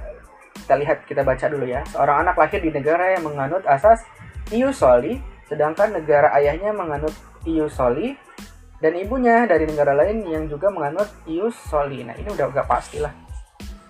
kita 0.60 0.76
lihat, 0.76 1.08
kita 1.08 1.24
baca 1.24 1.48
dulu 1.48 1.64
ya. 1.64 1.80
Seorang 1.88 2.28
anak 2.28 2.36
lahir 2.36 2.60
di 2.60 2.68
negara 2.68 3.16
yang 3.16 3.24
menganut 3.24 3.64
asas 3.64 4.04
ius 4.52 4.76
soli, 4.76 5.16
sedangkan 5.48 5.96
negara 5.96 6.36
ayahnya 6.36 6.76
menganut 6.76 7.16
ius 7.48 7.72
soli, 7.80 8.20
dan 8.84 8.92
ibunya 8.92 9.48
dari 9.48 9.64
negara 9.64 9.96
lain 9.96 10.20
yang 10.28 10.52
juga 10.52 10.68
menganut 10.68 11.08
ius 11.24 11.56
soli. 11.56 12.04
Nah, 12.04 12.12
ini 12.12 12.28
udah 12.28 12.44
gak 12.52 12.68
pasti 12.68 13.00
lah. 13.00 13.16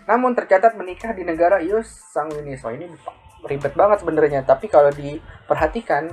Namun 0.06 0.30
tercatat 0.30 0.78
menikah 0.78 1.10
di 1.10 1.26
negara 1.26 1.58
ius 1.58 1.90
sanguinis. 2.14 2.62
Ini 2.62 2.86
ribet 3.46 3.72
banget 3.76 4.02
sebenarnya, 4.04 4.40
tapi 4.44 4.66
kalau 4.66 4.92
diperhatikan 4.92 6.10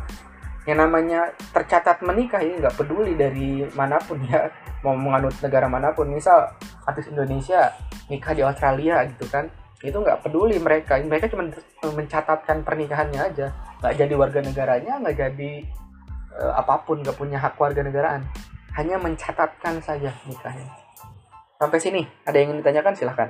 yang 0.67 0.83
namanya 0.83 1.31
tercatat 1.55 2.03
menikah 2.03 2.43
ini 2.43 2.59
nggak 2.59 2.75
peduli 2.75 3.15
dari 3.15 3.63
mana 3.71 3.95
pun 4.03 4.19
ya 4.27 4.51
mau 4.83 4.93
menganut 4.99 5.31
negara 5.39 5.71
mana 5.71 5.95
pun 5.95 6.11
misal 6.11 6.51
artis 6.83 7.07
Indonesia 7.07 7.71
nikah 8.11 8.35
di 8.35 8.43
Australia 8.43 9.07
gitu 9.07 9.31
kan 9.31 9.47
itu 9.79 9.95
nggak 9.95 10.27
peduli 10.27 10.59
mereka 10.59 10.99
mereka 10.99 11.31
cuma 11.31 11.47
mencatatkan 11.87 12.67
pernikahannya 12.67 13.21
aja 13.31 13.47
nggak 13.79 13.93
jadi 13.95 14.13
warga 14.19 14.39
negaranya 14.43 14.99
nggak 14.99 15.15
jadi 15.15 15.51
uh, 16.35 16.53
apa 16.59 16.83
pun 16.83 16.99
nggak 16.99 17.15
punya 17.15 17.39
hak 17.39 17.55
warga 17.55 17.79
negaraan 17.87 18.27
hanya 18.77 19.01
mencatatkan 19.01 19.81
saja 19.81 20.13
nikahnya. 20.29 20.69
Sampai 21.57 21.81
sini, 21.81 22.05
ada 22.29 22.37
yang 22.37 22.53
ingin 22.53 22.61
ditanyakan? 22.61 22.93
Silahkan. 22.93 23.29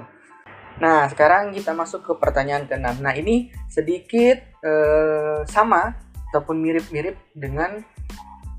Nah, 0.77 1.09
sekarang 1.09 1.49
kita 1.57 1.73
masuk 1.73 2.05
ke 2.05 2.13
pertanyaan 2.21 2.69
ke-6. 2.69 3.01
Nah, 3.01 3.13
ini 3.17 3.49
sedikit 3.65 4.37
eh, 4.61 5.41
sama 5.49 5.97
ataupun 6.29 6.61
mirip-mirip 6.61 7.17
dengan 7.33 7.81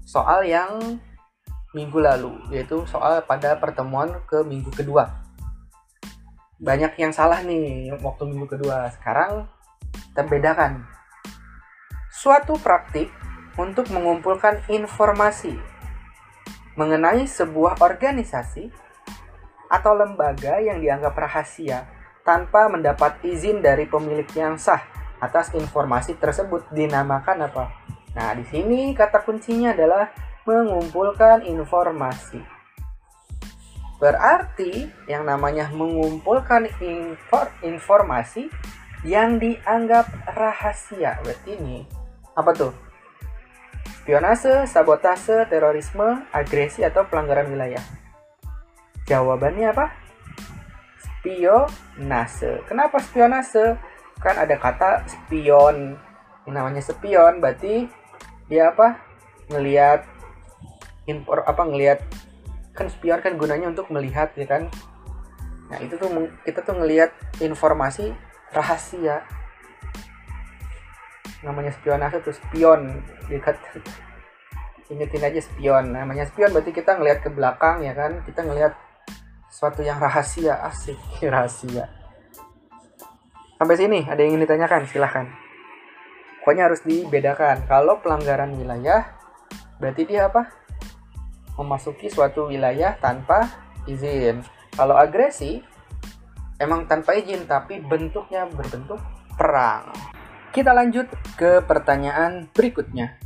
soal 0.02 0.42
yang 0.42 0.98
minggu 1.76 1.98
lalu, 2.00 2.34
yaitu 2.50 2.82
soal 2.90 3.22
pada 3.22 3.54
pertemuan 3.60 4.18
ke 4.26 4.42
minggu 4.42 4.72
kedua. 4.74 5.06
Banyak 6.58 6.98
yang 6.98 7.14
salah 7.14 7.38
nih 7.46 7.94
waktu 8.02 8.26
minggu 8.26 8.50
kedua. 8.50 8.90
Sekarang 8.90 9.46
kita 10.10 10.26
bedakan. 10.26 10.82
Suatu 12.10 12.58
praktik 12.58 13.14
untuk 13.54 13.86
mengumpulkan 13.94 14.66
informasi 14.66 15.54
mengenai 16.74 17.26
sebuah 17.30 17.78
organisasi 17.78 18.70
atau 19.70 19.92
lembaga 19.94 20.58
yang 20.58 20.82
dianggap 20.82 21.14
rahasia 21.14 21.97
tanpa 22.28 22.68
mendapat 22.68 23.24
izin 23.24 23.64
dari 23.64 23.88
pemilik 23.88 24.28
yang 24.36 24.60
sah 24.60 24.84
atas 25.16 25.56
informasi 25.56 26.20
tersebut 26.20 26.68
dinamakan 26.68 27.48
apa? 27.48 27.72
Nah, 28.12 28.36
di 28.36 28.44
sini 28.44 28.92
kata 28.92 29.24
kuncinya 29.24 29.72
adalah 29.72 30.12
mengumpulkan 30.44 31.48
informasi. 31.48 32.44
Berarti 33.96 34.92
yang 35.08 35.24
namanya 35.24 35.72
mengumpulkan 35.72 36.68
informasi 37.64 38.52
yang 39.08 39.40
dianggap 39.40 40.12
rahasia. 40.36 41.16
Berarti 41.24 41.56
ini 41.56 41.88
apa 42.36 42.52
tuh? 42.52 42.72
Spionase, 44.04 44.68
sabotase, 44.68 45.48
terorisme, 45.48 46.28
agresi, 46.32 46.84
atau 46.84 47.04
pelanggaran 47.08 47.48
wilayah? 47.48 47.82
Jawabannya 49.04 49.72
apa? 49.72 50.07
Spionase. 51.18 52.62
Kenapa 52.70 53.02
spionase? 53.02 53.74
Kan 54.22 54.38
ada 54.38 54.54
kata 54.54 55.02
spion. 55.06 55.98
Yang 56.46 56.54
namanya 56.54 56.82
spion 56.82 57.42
berarti 57.42 57.90
dia 58.46 58.70
apa? 58.70 59.02
Ngelihat 59.50 60.06
impor 61.10 61.42
apa 61.42 61.62
ngelihat 61.66 62.00
kan 62.76 62.86
spion 62.86 63.18
kan 63.18 63.34
gunanya 63.34 63.68
untuk 63.68 63.90
melihat 63.90 64.30
ya 64.38 64.46
kan. 64.46 64.70
Nah, 65.68 65.78
itu 65.84 66.00
tuh 66.00 66.08
kita 66.46 66.64
tuh 66.64 66.80
ngelihat 66.80 67.12
informasi 67.44 68.16
rahasia 68.52 69.20
namanya 71.42 71.70
spionase 71.70 72.18
tuh 72.24 72.34
spion 72.34 72.98
dekat 73.30 73.54
ingetin 74.90 75.22
aja 75.22 75.40
spion 75.44 75.94
namanya 75.94 76.26
spion 76.26 76.50
berarti 76.50 76.74
kita 76.74 76.98
ngelihat 76.98 77.22
ke 77.22 77.30
belakang 77.30 77.84
ya 77.84 77.94
kan 77.94 78.24
kita 78.26 78.42
ngelihat 78.42 78.74
sesuatu 79.58 79.82
yang 79.82 79.98
rahasia 79.98 80.54
asik 80.70 80.94
rahasia. 81.34 81.90
Sampai 83.58 83.74
sini 83.74 84.06
ada 84.06 84.22
yang 84.22 84.38
ingin 84.38 84.46
ditanyakan? 84.46 84.86
Silahkan. 84.86 85.26
Pokoknya 86.38 86.70
harus 86.70 86.86
dibedakan. 86.86 87.66
Kalau 87.66 87.98
pelanggaran 87.98 88.54
wilayah 88.54 89.18
berarti 89.82 90.06
dia 90.06 90.30
apa? 90.30 90.46
Memasuki 91.58 92.06
suatu 92.06 92.46
wilayah 92.46 92.94
tanpa 93.02 93.50
izin. 93.90 94.46
Kalau 94.78 94.94
agresi 94.94 95.58
emang 96.62 96.86
tanpa 96.86 97.18
izin 97.18 97.50
tapi 97.50 97.82
bentuknya 97.82 98.46
berbentuk 98.46 99.02
perang. 99.34 99.90
Kita 100.54 100.70
lanjut 100.70 101.10
ke 101.34 101.66
pertanyaan 101.66 102.46
berikutnya. 102.54 103.18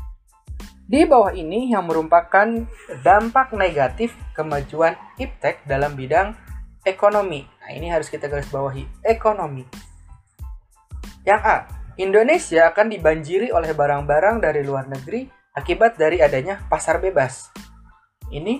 Di 0.82 1.06
bawah 1.06 1.30
ini 1.30 1.70
yang 1.70 1.86
merupakan 1.86 2.66
dampak 3.06 3.54
negatif 3.54 4.12
kemajuan 4.34 4.98
iptek 5.14 5.62
dalam 5.64 5.94
bidang 5.94 6.34
ekonomi. 6.82 7.46
Nah, 7.62 7.70
ini 7.70 7.86
harus 7.88 8.10
kita 8.10 8.26
garis 8.26 8.50
bawahi, 8.50 8.82
ekonomi. 9.06 9.62
Yang 11.22 11.42
A, 11.46 11.56
Indonesia 12.02 12.66
akan 12.74 12.90
dibanjiri 12.90 13.54
oleh 13.54 13.70
barang-barang 13.78 14.42
dari 14.42 14.66
luar 14.66 14.90
negeri 14.90 15.30
akibat 15.54 15.94
dari 15.94 16.18
adanya 16.18 16.58
pasar 16.66 16.98
bebas. 16.98 17.54
Ini 18.32 18.58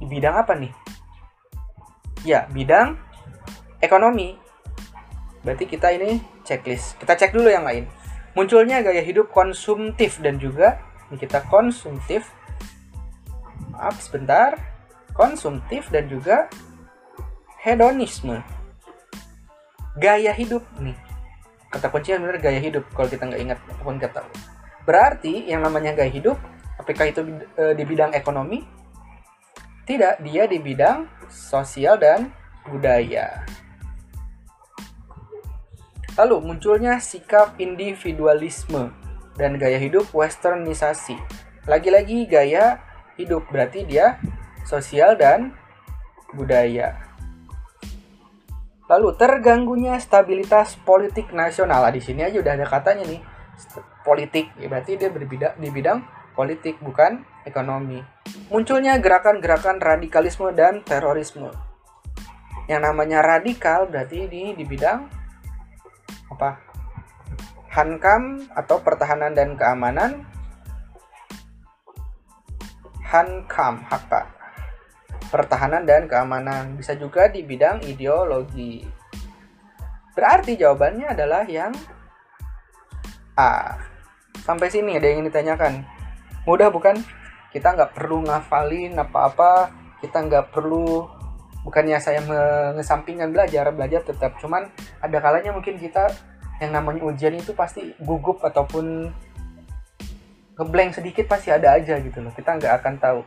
di 0.00 0.06
bidang 0.08 0.34
apa 0.40 0.56
nih? 0.56 0.72
Ya, 2.24 2.48
bidang 2.48 2.96
ekonomi. 3.82 4.40
Berarti 5.42 5.66
kita 5.66 5.90
ini 5.92 6.22
checklist. 6.46 6.96
Kita 6.96 7.18
cek 7.18 7.34
dulu 7.34 7.50
yang 7.50 7.66
lain. 7.66 7.84
Munculnya 8.32 8.80
gaya 8.80 9.04
hidup 9.04 9.28
konsumtif 9.34 10.22
dan 10.22 10.40
juga 10.40 10.80
kita 11.16 11.44
konsumtif. 11.48 12.28
Maaf 13.72 14.00
sebentar. 14.00 14.56
Konsumtif 15.12 15.92
dan 15.92 16.08
juga 16.08 16.48
hedonisme. 17.60 18.40
Gaya 20.00 20.32
hidup 20.32 20.64
nih. 20.80 20.96
Kata 21.72 21.88
kuncinya 21.88 22.20
benar 22.20 22.36
gaya 22.40 22.60
hidup 22.60 22.84
kalau 22.92 23.08
kita 23.08 23.24
nggak 23.24 23.42
ingat 23.42 23.58
apa 23.64 23.80
pun 23.80 23.96
kata 23.96 24.20
berarti 24.82 25.46
yang 25.46 25.62
namanya 25.62 25.94
gaya 25.94 26.10
hidup 26.10 26.36
apakah 26.76 27.08
itu 27.08 27.22
e, 27.56 27.72
di 27.72 27.84
bidang 27.86 28.12
ekonomi? 28.12 28.60
Tidak 29.82 30.22
dia 30.22 30.44
di 30.46 30.62
bidang 30.62 31.26
sosial 31.26 31.98
dan 31.98 32.30
budaya. 32.68 33.42
Lalu 36.14 36.36
munculnya 36.44 37.00
sikap 37.00 37.56
individualisme 37.56 39.01
dan 39.38 39.56
gaya 39.56 39.78
hidup 39.80 40.08
westernisasi 40.12 41.16
lagi-lagi 41.68 42.26
gaya 42.26 42.82
hidup 43.16 43.46
berarti 43.48 43.86
dia 43.86 44.18
sosial 44.66 45.14
dan 45.18 45.54
budaya 46.32 47.12
Lalu 48.92 49.16
terganggunya 49.16 49.96
stabilitas 49.96 50.76
politik 50.76 51.32
nasional. 51.32 51.80
Nah, 51.80 51.88
di 51.88 52.04
sini 52.04 52.28
aja 52.28 52.36
udah 52.36 52.52
ada 52.60 52.68
katanya 52.68 53.08
nih. 53.08 53.24
Politik, 54.04 54.52
ya 54.60 54.68
berarti 54.68 55.00
dia 55.00 55.08
berbeda 55.08 55.56
di 55.56 55.72
bidang 55.72 56.04
politik 56.36 56.76
bukan 56.82 57.24
ekonomi. 57.48 58.04
Munculnya 58.52 59.00
gerakan-gerakan 59.00 59.80
radikalisme 59.80 60.50
dan 60.52 60.84
terorisme. 60.84 61.48
Yang 62.66 62.80
namanya 62.84 63.24
radikal 63.24 63.88
berarti 63.88 64.28
ini 64.28 64.52
di 64.58 64.64
bidang 64.68 65.08
apa? 66.28 66.71
Hankam 67.72 68.44
atau 68.52 68.84
pertahanan 68.84 69.32
dan 69.32 69.56
keamanan. 69.56 70.28
Hankam, 73.00 73.80
hakka 73.88 74.42
pertahanan 75.32 75.88
dan 75.88 76.04
keamanan, 76.04 76.76
bisa 76.76 76.92
juga 76.92 77.32
di 77.32 77.40
bidang 77.40 77.80
ideologi. 77.88 78.84
Berarti 80.12 80.60
jawabannya 80.60 81.16
adalah 81.16 81.48
yang 81.48 81.72
A. 83.40 83.80
Sampai 84.44 84.68
sini 84.68 85.00
ada 85.00 85.08
yang 85.08 85.24
ingin 85.24 85.32
ditanyakan. 85.32 85.72
Mudah 86.44 86.68
bukan? 86.68 87.00
Kita 87.48 87.72
nggak 87.72 87.96
perlu 87.96 88.28
ngafalin 88.28 88.92
apa-apa, 89.00 89.72
kita 90.04 90.20
nggak 90.20 90.52
perlu 90.52 91.08
bukannya 91.64 91.96
saya 91.96 92.20
mengesampingkan 92.28 93.32
belajar, 93.32 93.72
belajar 93.72 94.04
tetap. 94.04 94.36
Cuman 94.36 94.68
ada 95.00 95.16
kalanya 95.16 95.56
mungkin 95.56 95.80
kita 95.80 96.12
yang 96.60 96.74
namanya 96.74 97.02
ujian 97.06 97.34
itu 97.38 97.56
pasti 97.56 97.94
gugup 98.02 98.42
ataupun 98.44 99.10
ngeblank 100.58 100.94
sedikit 101.00 101.26
pasti 101.26 101.48
ada 101.50 101.74
aja 101.74 101.96
gitu 101.98 102.20
loh. 102.20 102.32
Kita 102.34 102.54
nggak 102.58 102.74
akan 102.82 102.94
tahu. 103.00 103.20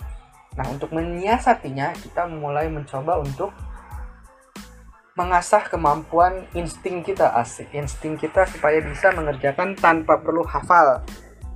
Nah, 0.55 0.65
untuk 0.71 0.95
menyiasatinya, 0.95 1.91
kita 1.99 2.31
mulai 2.31 2.71
mencoba 2.71 3.19
untuk 3.19 3.51
mengasah 5.19 5.67
kemampuan 5.67 6.47
insting 6.55 7.03
kita 7.03 7.35
asik. 7.35 7.71
Insting 7.75 8.15
kita 8.15 8.47
supaya 8.47 8.79
bisa 8.79 9.11
mengerjakan 9.11 9.75
tanpa 9.75 10.19
perlu 10.23 10.47
hafal. 10.47 11.03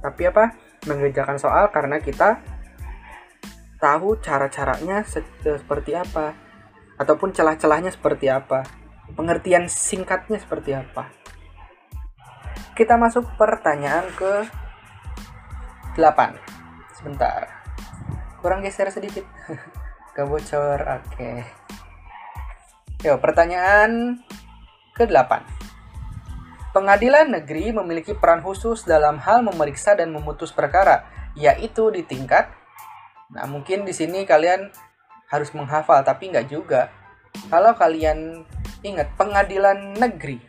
Tapi 0.03 0.21
apa? 0.27 0.51
Mengerjakan 0.87 1.39
soal 1.39 1.71
karena 1.71 1.99
kita 2.03 2.43
tahu 3.79 4.19
cara-caranya 4.19 5.03
seperti 5.07 5.95
apa. 5.95 6.35
Ataupun 6.99 7.31
celah-celahnya 7.31 7.95
seperti 7.95 8.27
apa. 8.27 8.67
Pengertian 9.15 9.71
singkatnya 9.71 10.43
seperti 10.43 10.75
apa 10.75 11.18
kita 12.79 12.95
masuk 12.95 13.27
pertanyaan 13.35 14.07
ke 14.15 14.47
8 15.99 15.99
sebentar 16.95 17.51
kurang 18.39 18.63
geser 18.63 18.87
sedikit 18.87 19.27
gak 20.15 20.23
bocor 20.23 20.79
oke 20.79 21.03
okay. 21.11 21.43
Yo, 22.99 23.15
pertanyaan 23.15 24.19
ke-8 24.91 25.31
Pengadilan 26.75 27.31
negeri 27.31 27.71
memiliki 27.71 28.11
peran 28.11 28.43
khusus 28.43 28.83
dalam 28.83 29.23
hal 29.23 29.39
memeriksa 29.39 29.95
dan 29.95 30.11
memutus 30.11 30.51
perkara, 30.51 31.07
yaitu 31.31 31.87
di 31.95 32.03
tingkat 32.03 32.51
Nah, 33.29 33.45
mungkin 33.45 33.85
di 33.85 33.93
sini 33.93 34.25
kalian 34.25 34.73
harus 35.29 35.53
menghafal, 35.53 36.01
tapi 36.01 36.33
nggak 36.33 36.49
juga. 36.49 36.89
Kalau 37.53 37.77
kalian 37.77 38.41
ingat 38.81 39.13
pengadilan 39.13 39.93
negeri, 39.93 40.41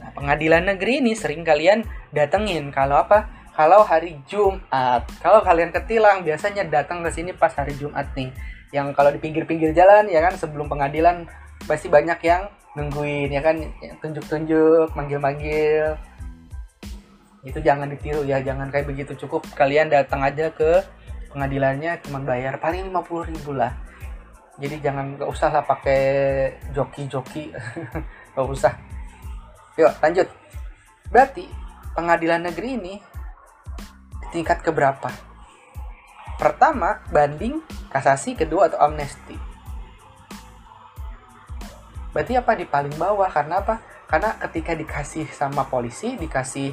nah, 0.00 0.10
pengadilan 0.16 0.64
negeri 0.64 1.04
ini 1.04 1.12
sering 1.12 1.44
kalian 1.44 1.84
datengin. 2.10 2.72
Kalau 2.72 2.96
apa? 3.04 3.40
kalau 3.60 3.84
hari 3.84 4.16
Jumat. 4.24 5.04
Kalau 5.20 5.44
kalian 5.44 5.68
ketilang 5.68 6.24
biasanya 6.24 6.64
datang 6.64 7.04
ke 7.04 7.12
sini 7.12 7.36
pas 7.36 7.52
hari 7.52 7.76
Jumat 7.76 8.08
nih. 8.16 8.32
Yang 8.72 8.96
kalau 8.96 9.12
di 9.12 9.20
pinggir-pinggir 9.20 9.76
jalan 9.76 10.08
ya 10.08 10.24
kan 10.24 10.32
sebelum 10.32 10.70
pengadilan 10.70 11.28
pasti 11.68 11.92
banyak 11.92 12.16
yang 12.24 12.48
nungguin 12.78 13.28
ya 13.28 13.44
kan 13.44 13.60
tunjuk-tunjuk, 14.00 14.96
manggil-manggil. 14.96 15.98
Itu 17.44 17.60
jangan 17.60 17.92
ditiru 17.92 18.24
ya, 18.24 18.40
jangan 18.40 18.72
kayak 18.72 18.88
begitu 18.88 19.12
cukup 19.26 19.44
kalian 19.52 19.92
datang 19.92 20.24
aja 20.24 20.48
ke 20.56 20.80
pengadilannya 21.28 22.00
cuma 22.00 22.24
bayar 22.24 22.56
paling 22.56 22.88
50 22.88 23.28
ribu 23.28 23.52
lah. 23.52 23.76
Jadi 24.60 24.76
jangan 24.80 25.16
gak 25.16 25.28
usah 25.28 25.48
lah 25.52 25.64
pakai 25.64 26.00
joki-joki. 26.72 27.52
gak 28.36 28.44
usah. 28.48 28.72
Yuk 29.80 29.96
lanjut. 30.04 30.28
Berarti 31.08 31.48
pengadilan 31.96 32.44
negeri 32.44 32.76
ini 32.76 32.94
tingkat 34.28 34.60
keberapa? 34.60 35.08
Pertama, 36.36 37.00
banding, 37.12 37.64
kasasi, 37.92 38.36
kedua 38.36 38.68
atau 38.68 38.80
amnesti. 38.80 39.36
Berarti 42.12 42.32
apa 42.36 42.52
di 42.56 42.64
paling 42.68 42.96
bawah? 42.96 43.28
Karena 43.28 43.60
apa? 43.60 43.80
Karena 44.08 44.36
ketika 44.48 44.72
dikasih 44.76 45.28
sama 45.32 45.68
polisi, 45.68 46.16
dikasih 46.16 46.72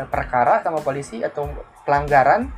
eh, 0.00 0.08
perkara 0.08 0.60
sama 0.60 0.80
polisi 0.84 1.20
atau 1.20 1.48
pelanggaran, 1.84 2.48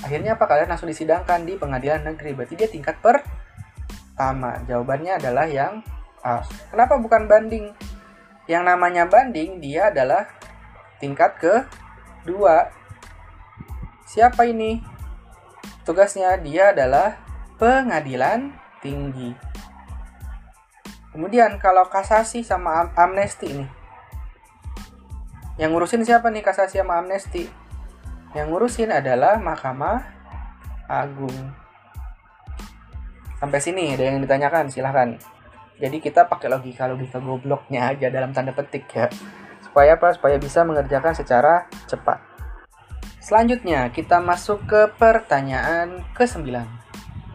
akhirnya 0.00 0.36
apa? 0.36 0.44
Kalian 0.48 0.68
langsung 0.72 0.88
disidangkan 0.88 1.44
di 1.44 1.56
pengadilan 1.60 2.08
negeri. 2.08 2.36
Berarti 2.36 2.54
dia 2.56 2.68
tingkat 2.68 3.00
pertama. 3.00 4.60
Jawabannya 4.64 5.16
adalah 5.20 5.48
yang 5.48 5.80
A. 6.24 6.40
Kenapa 6.72 6.96
bukan 6.96 7.28
banding? 7.28 7.72
Yang 8.44 8.62
namanya 8.68 9.08
banding, 9.08 9.62
dia 9.62 9.88
adalah 9.88 10.28
tingkat 11.00 11.36
kedua 11.40 12.70
Siapa 14.14 14.46
ini? 14.46 14.78
Tugasnya 15.82 16.38
dia 16.38 16.70
adalah 16.76 17.18
pengadilan 17.58 18.52
tinggi. 18.78 19.34
Kemudian 21.10 21.56
kalau 21.58 21.88
kasasi 21.90 22.46
sama 22.46 22.84
am 22.84 22.88
amnesti 22.94 23.46
ini. 23.50 23.66
Yang 25.58 25.70
ngurusin 25.74 26.06
siapa 26.06 26.30
nih 26.30 26.46
kasasi 26.46 26.78
sama 26.78 27.02
amnesti? 27.02 27.50
Yang 28.38 28.46
ngurusin 28.54 28.94
adalah 28.94 29.40
Mahkamah 29.42 30.06
Agung. 30.86 31.34
Sampai 33.42 33.58
sini 33.58 33.98
ada 33.98 34.14
yang 34.14 34.22
ditanyakan, 34.22 34.70
silahkan. 34.70 35.18
Jadi 35.78 35.98
kita 35.98 36.30
pakai 36.30 36.46
logika 36.46 36.86
logika 36.86 37.18
gobloknya 37.18 37.90
aja 37.90 38.06
dalam 38.10 38.30
tanda 38.30 38.54
petik 38.54 38.86
ya. 38.94 39.10
Supaya 39.64 39.98
apa? 39.98 40.14
Supaya 40.14 40.38
bisa 40.38 40.62
mengerjakan 40.62 41.14
secara 41.18 41.66
cepat. 41.90 42.22
Selanjutnya 43.18 43.88
kita 43.88 44.20
masuk 44.20 44.68
ke 44.68 44.80
pertanyaan 45.00 46.04
ke-9. 46.12 46.44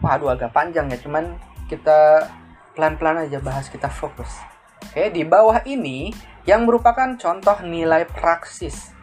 Waduh 0.00 0.32
agak 0.32 0.54
panjang 0.54 0.86
ya, 0.86 0.96
cuman 1.02 1.36
kita 1.66 2.30
pelan-pelan 2.78 3.26
aja 3.26 3.42
bahas 3.42 3.66
kita 3.68 3.90
fokus. 3.90 4.30
Oke, 4.86 5.12
di 5.12 5.26
bawah 5.26 5.60
ini 5.66 6.14
yang 6.48 6.64
merupakan 6.64 7.18
contoh 7.18 7.58
nilai 7.66 8.08
praksis. 8.08 8.94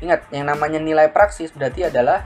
Ingat, 0.00 0.32
yang 0.32 0.48
namanya 0.48 0.80
nilai 0.80 1.12
praksis 1.12 1.52
berarti 1.52 1.86
adalah 1.86 2.24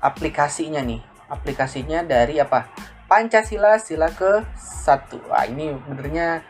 aplikasinya 0.00 0.80
nih. 0.80 1.02
Aplikasinya 1.28 2.06
dari 2.06 2.38
apa? 2.38 2.70
Pancasila 3.12 3.76
sila 3.76 4.08
ke 4.08 4.40
satu. 4.56 5.20
Wah, 5.28 5.44
ini 5.44 5.76
benernya 5.84 6.40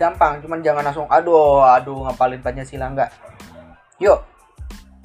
gampang, 0.00 0.40
cuman 0.40 0.64
jangan 0.64 0.88
langsung 0.88 1.04
aduh, 1.04 1.60
aduh 1.60 2.08
ngapalin 2.08 2.40
Pancasila 2.40 2.88
enggak. 2.88 3.12
Yuk. 4.00 4.24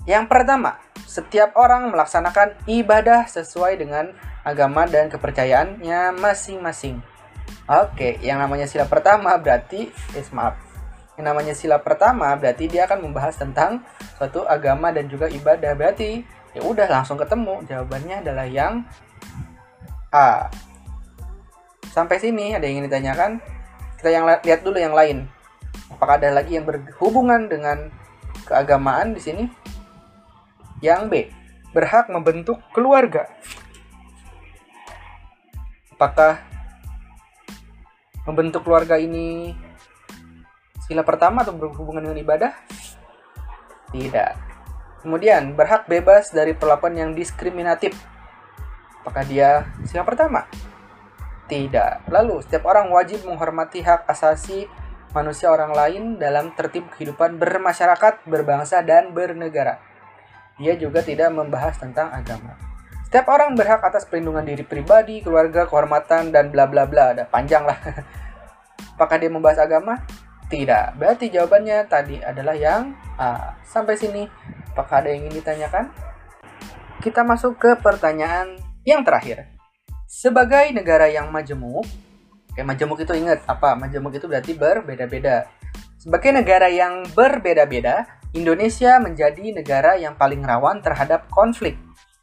Yang 0.08 0.32
pertama, 0.32 0.80
setiap 1.04 1.52
orang 1.60 1.92
melaksanakan 1.92 2.56
ibadah 2.72 3.28
sesuai 3.28 3.76
dengan 3.76 4.16
agama 4.48 4.88
dan 4.88 5.12
kepercayaannya 5.12 6.16
masing-masing. 6.16 7.04
Oke, 7.68 8.16
yang 8.24 8.40
namanya 8.40 8.64
sila 8.64 8.88
pertama 8.88 9.36
berarti, 9.36 9.92
eh, 10.16 10.24
maaf, 10.32 10.56
yang 11.20 11.36
namanya 11.36 11.52
sila 11.52 11.84
pertama 11.84 12.32
berarti 12.40 12.72
dia 12.72 12.88
akan 12.88 13.12
membahas 13.12 13.36
tentang 13.36 13.84
suatu 14.16 14.48
agama 14.48 14.96
dan 14.96 15.12
juga 15.12 15.28
ibadah. 15.28 15.76
Berarti 15.76 16.24
ya 16.56 16.64
udah 16.64 16.88
langsung 16.88 17.20
ketemu. 17.20 17.60
Jawabannya 17.68 18.24
adalah 18.24 18.48
yang 18.48 18.88
A. 20.16 20.48
Sampai 21.98 22.22
sini 22.22 22.54
ada 22.54 22.62
yang 22.70 22.78
ingin 22.78 22.94
ditanyakan? 22.94 23.32
Kita 23.98 24.14
yang 24.14 24.30
lihat 24.30 24.62
dulu 24.62 24.78
yang 24.78 24.94
lain. 24.94 25.26
Apakah 25.90 26.22
ada 26.22 26.30
lagi 26.30 26.54
yang 26.54 26.70
berhubungan 26.70 27.50
dengan 27.50 27.90
keagamaan 28.46 29.18
di 29.18 29.22
sini? 29.26 29.44
Yang 30.78 31.02
B. 31.10 31.14
Berhak 31.74 32.06
membentuk 32.14 32.62
keluarga. 32.70 33.26
Apakah 35.98 36.38
membentuk 38.30 38.62
keluarga 38.62 39.02
ini 39.02 39.58
sila 40.86 41.02
pertama 41.02 41.42
atau 41.42 41.58
berhubungan 41.58 42.06
dengan 42.06 42.22
ibadah? 42.22 42.54
Tidak. 43.90 44.32
Kemudian, 45.02 45.58
berhak 45.58 45.90
bebas 45.90 46.30
dari 46.30 46.54
perlakuan 46.54 46.94
yang 46.94 47.18
diskriminatif. 47.18 47.98
Apakah 49.02 49.26
dia 49.26 49.66
sila 49.90 50.06
pertama? 50.06 50.46
Tidak. 51.48 52.12
Lalu, 52.12 52.44
setiap 52.44 52.68
orang 52.68 52.92
wajib 52.92 53.24
menghormati 53.24 53.80
hak 53.80 54.04
asasi 54.12 54.68
manusia 55.16 55.48
orang 55.48 55.72
lain 55.72 56.04
dalam 56.20 56.52
tertib 56.54 56.92
kehidupan 56.94 57.40
bermasyarakat, 57.40 58.28
berbangsa, 58.28 58.84
dan 58.84 59.16
bernegara. 59.16 59.80
Dia 60.60 60.76
juga 60.76 61.00
tidak 61.00 61.32
membahas 61.32 61.80
tentang 61.80 62.12
agama. 62.12 62.60
Setiap 63.08 63.32
orang 63.32 63.56
berhak 63.56 63.80
atas 63.80 64.04
perlindungan 64.04 64.44
diri 64.44 64.68
pribadi, 64.68 65.24
keluarga, 65.24 65.64
kehormatan, 65.64 66.36
dan 66.36 66.52
bla 66.52 66.68
bla 66.68 66.84
bla. 66.84 67.16
Ada 67.16 67.24
panjang 67.32 67.64
lah. 67.64 67.80
Apakah 69.00 69.16
dia 69.16 69.32
membahas 69.32 69.64
agama? 69.64 70.04
Tidak. 70.52 71.00
Berarti 71.00 71.32
jawabannya 71.32 71.88
tadi 71.88 72.20
adalah 72.20 72.56
yang 72.56 72.92
A. 73.16 73.56
Sampai 73.64 74.00
sini, 74.00 74.28
apakah 74.72 75.04
ada 75.04 75.12
yang 75.12 75.28
ingin 75.28 75.44
ditanyakan? 75.44 75.92
Kita 77.04 77.24
masuk 77.28 77.60
ke 77.60 77.76
pertanyaan 77.80 78.56
yang 78.88 79.04
terakhir. 79.04 79.57
Sebagai 80.08 80.72
negara 80.72 81.12
yang 81.12 81.28
majemuk, 81.36 81.84
oke 82.56 82.62
majemuk 82.64 83.04
itu 83.04 83.12
ingat 83.12 83.44
apa? 83.44 83.76
Majemuk 83.76 84.16
itu 84.16 84.24
berarti 84.24 84.56
berbeda-beda. 84.56 85.52
Sebagai 86.00 86.32
negara 86.32 86.72
yang 86.72 87.04
berbeda-beda, 87.12 88.08
Indonesia 88.32 89.04
menjadi 89.04 89.52
negara 89.52 90.00
yang 90.00 90.16
paling 90.16 90.40
rawan 90.40 90.80
terhadap 90.80 91.28
konflik 91.28 91.76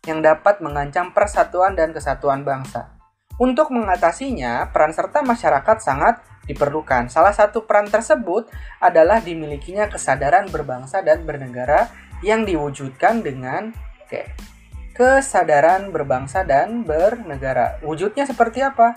yang 0.08 0.24
dapat 0.24 0.64
mengancam 0.64 1.12
persatuan 1.12 1.76
dan 1.76 1.92
kesatuan 1.92 2.40
bangsa. 2.40 2.96
Untuk 3.36 3.68
mengatasinya, 3.68 4.72
peran 4.72 4.96
serta 4.96 5.20
masyarakat 5.20 5.76
sangat 5.84 6.24
diperlukan. 6.48 7.12
Salah 7.12 7.36
satu 7.36 7.68
peran 7.68 7.92
tersebut 7.92 8.48
adalah 8.80 9.20
dimilikinya 9.20 9.92
kesadaran 9.92 10.48
berbangsa 10.48 11.04
dan 11.04 11.28
bernegara 11.28 11.92
yang 12.24 12.48
diwujudkan 12.48 13.20
dengan 13.20 13.76
oke, 14.08 14.53
kesadaran 14.94 15.90
berbangsa 15.90 16.46
dan 16.46 16.86
bernegara. 16.86 17.82
Wujudnya 17.82 18.24
seperti 18.24 18.62
apa? 18.62 18.94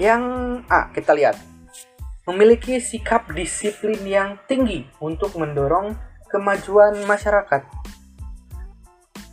Yang 0.00 0.22
A, 0.72 0.88
kita 0.90 1.12
lihat. 1.12 1.36
Memiliki 2.26 2.82
sikap 2.82 3.30
disiplin 3.30 4.02
yang 4.02 4.40
tinggi 4.50 4.82
untuk 4.98 5.38
mendorong 5.38 5.94
kemajuan 6.26 7.06
masyarakat 7.06 7.86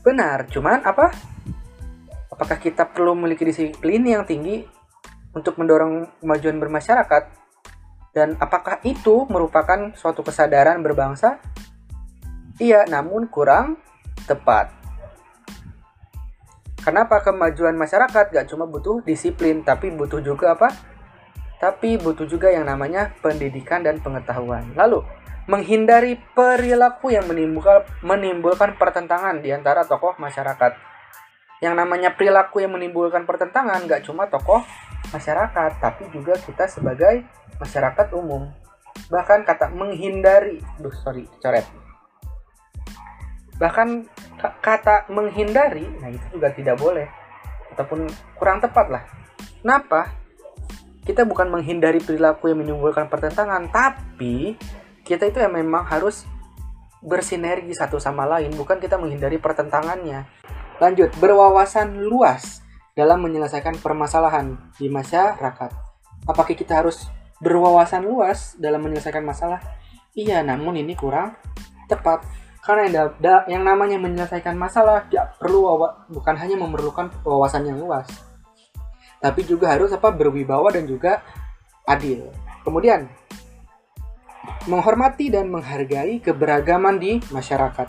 Benar, 0.03 0.51
cuman 0.51 0.83
apa? 0.83 1.15
Apakah 2.27 2.59
kita 2.59 2.83
perlu 2.91 3.15
memiliki 3.15 3.47
disiplin 3.47 4.03
yang 4.03 4.27
tinggi 4.27 4.67
untuk 5.31 5.55
mendorong 5.55 6.19
kemajuan 6.19 6.59
bermasyarakat? 6.59 7.23
Dan 8.11 8.35
apakah 8.35 8.83
itu 8.83 9.23
merupakan 9.31 9.95
suatu 9.95 10.19
kesadaran 10.19 10.83
berbangsa? 10.83 11.39
Iya, 12.59 12.83
namun 12.91 13.31
kurang 13.31 13.79
tepat. 14.27 14.75
Kenapa 16.83 17.23
kemajuan 17.23 17.79
masyarakat 17.79 18.35
gak 18.35 18.47
cuma 18.51 18.67
butuh 18.67 18.99
disiplin, 19.07 19.63
tapi 19.63 19.87
butuh 19.95 20.19
juga 20.19 20.51
apa? 20.51 20.67
Tapi 21.63 21.95
butuh 21.95 22.27
juga 22.27 22.51
yang 22.51 22.67
namanya 22.67 23.15
pendidikan 23.23 23.79
dan 23.87 24.03
pengetahuan. 24.03 24.75
Lalu, 24.75 24.99
menghindari 25.47 26.19
perilaku 26.35 27.15
yang 27.15 27.23
menimbulkan, 27.23 27.87
menimbulkan 28.03 28.75
pertentangan 28.75 29.39
di 29.39 29.55
antara 29.55 29.87
tokoh 29.87 30.19
masyarakat. 30.19 30.75
Yang 31.63 31.75
namanya 31.79 32.19
perilaku 32.19 32.59
yang 32.59 32.75
menimbulkan 32.75 33.23
pertentangan 33.23 33.79
gak 33.87 34.03
cuma 34.03 34.27
tokoh 34.27 34.59
masyarakat, 35.15 35.79
tapi 35.79 36.11
juga 36.11 36.35
kita 36.35 36.67
sebagai 36.67 37.23
masyarakat 37.63 38.11
umum. 38.11 38.51
Bahkan 39.07 39.47
kata 39.47 39.71
menghindari, 39.71 40.59
duh 40.83 40.91
sorry, 40.91 41.31
coret. 41.39 41.63
Bahkan 43.55 43.87
kata 44.59 45.07
menghindari, 45.07 45.87
nah 46.01 46.11
itu 46.11 46.25
juga 46.35 46.51
tidak 46.51 46.75
boleh. 46.79 47.07
Ataupun 47.71 48.09
kurang 48.35 48.59
tepat 48.59 48.87
lah. 48.91 49.03
Kenapa? 49.63 50.11
Kita 51.03 51.27
bukan 51.27 51.51
menghindari 51.51 51.99
perilaku 51.99 52.51
yang 52.51 52.63
menimbulkan 52.63 53.11
pertentangan, 53.11 53.67
tapi 53.71 54.55
kita 55.03 55.27
itu 55.27 55.43
yang 55.43 55.51
memang 55.51 55.83
harus 55.87 56.23
bersinergi 57.03 57.75
satu 57.75 57.99
sama 57.99 58.23
lain, 58.23 58.55
bukan 58.55 58.79
kita 58.79 58.95
menghindari 58.95 59.35
pertentangannya. 59.35 60.23
Lanjut, 60.79 61.11
berwawasan 61.19 62.07
luas 62.07 62.63
dalam 62.95 63.19
menyelesaikan 63.19 63.79
permasalahan 63.83 64.55
di 64.79 64.87
masyarakat. 64.87 65.71
Apakah 66.23 66.55
kita 66.55 66.79
harus 66.79 67.11
berwawasan 67.43 68.07
luas 68.07 68.55
dalam 68.55 68.79
menyelesaikan 68.79 69.27
masalah? 69.27 69.59
Iya, 70.15 70.39
namun 70.45 70.79
ini 70.79 70.95
kurang 70.95 71.35
tepat. 71.91 72.23
Karena 72.63 72.87
yang, 72.87 72.95
da, 73.19 73.43
yang 73.51 73.63
namanya 73.67 73.99
menyelesaikan 73.99 74.55
masalah 74.55 75.03
tidak 75.11 75.35
perlu 75.35 75.67
wawa, 75.67 76.07
bukan 76.07 76.35
hanya 76.39 76.55
memerlukan 76.55 77.11
wawasan 77.27 77.67
yang 77.67 77.75
luas, 77.75 78.07
tapi 79.19 79.43
juga 79.43 79.75
harus 79.75 79.91
apa 79.91 80.11
berwibawa 80.15 80.71
dan 80.71 80.87
juga 80.87 81.19
adil. 81.83 82.31
Kemudian 82.63 83.11
menghormati 84.67 85.27
dan 85.27 85.51
menghargai 85.51 86.23
keberagaman 86.23 86.99
di 86.99 87.19
masyarakat. 87.31 87.87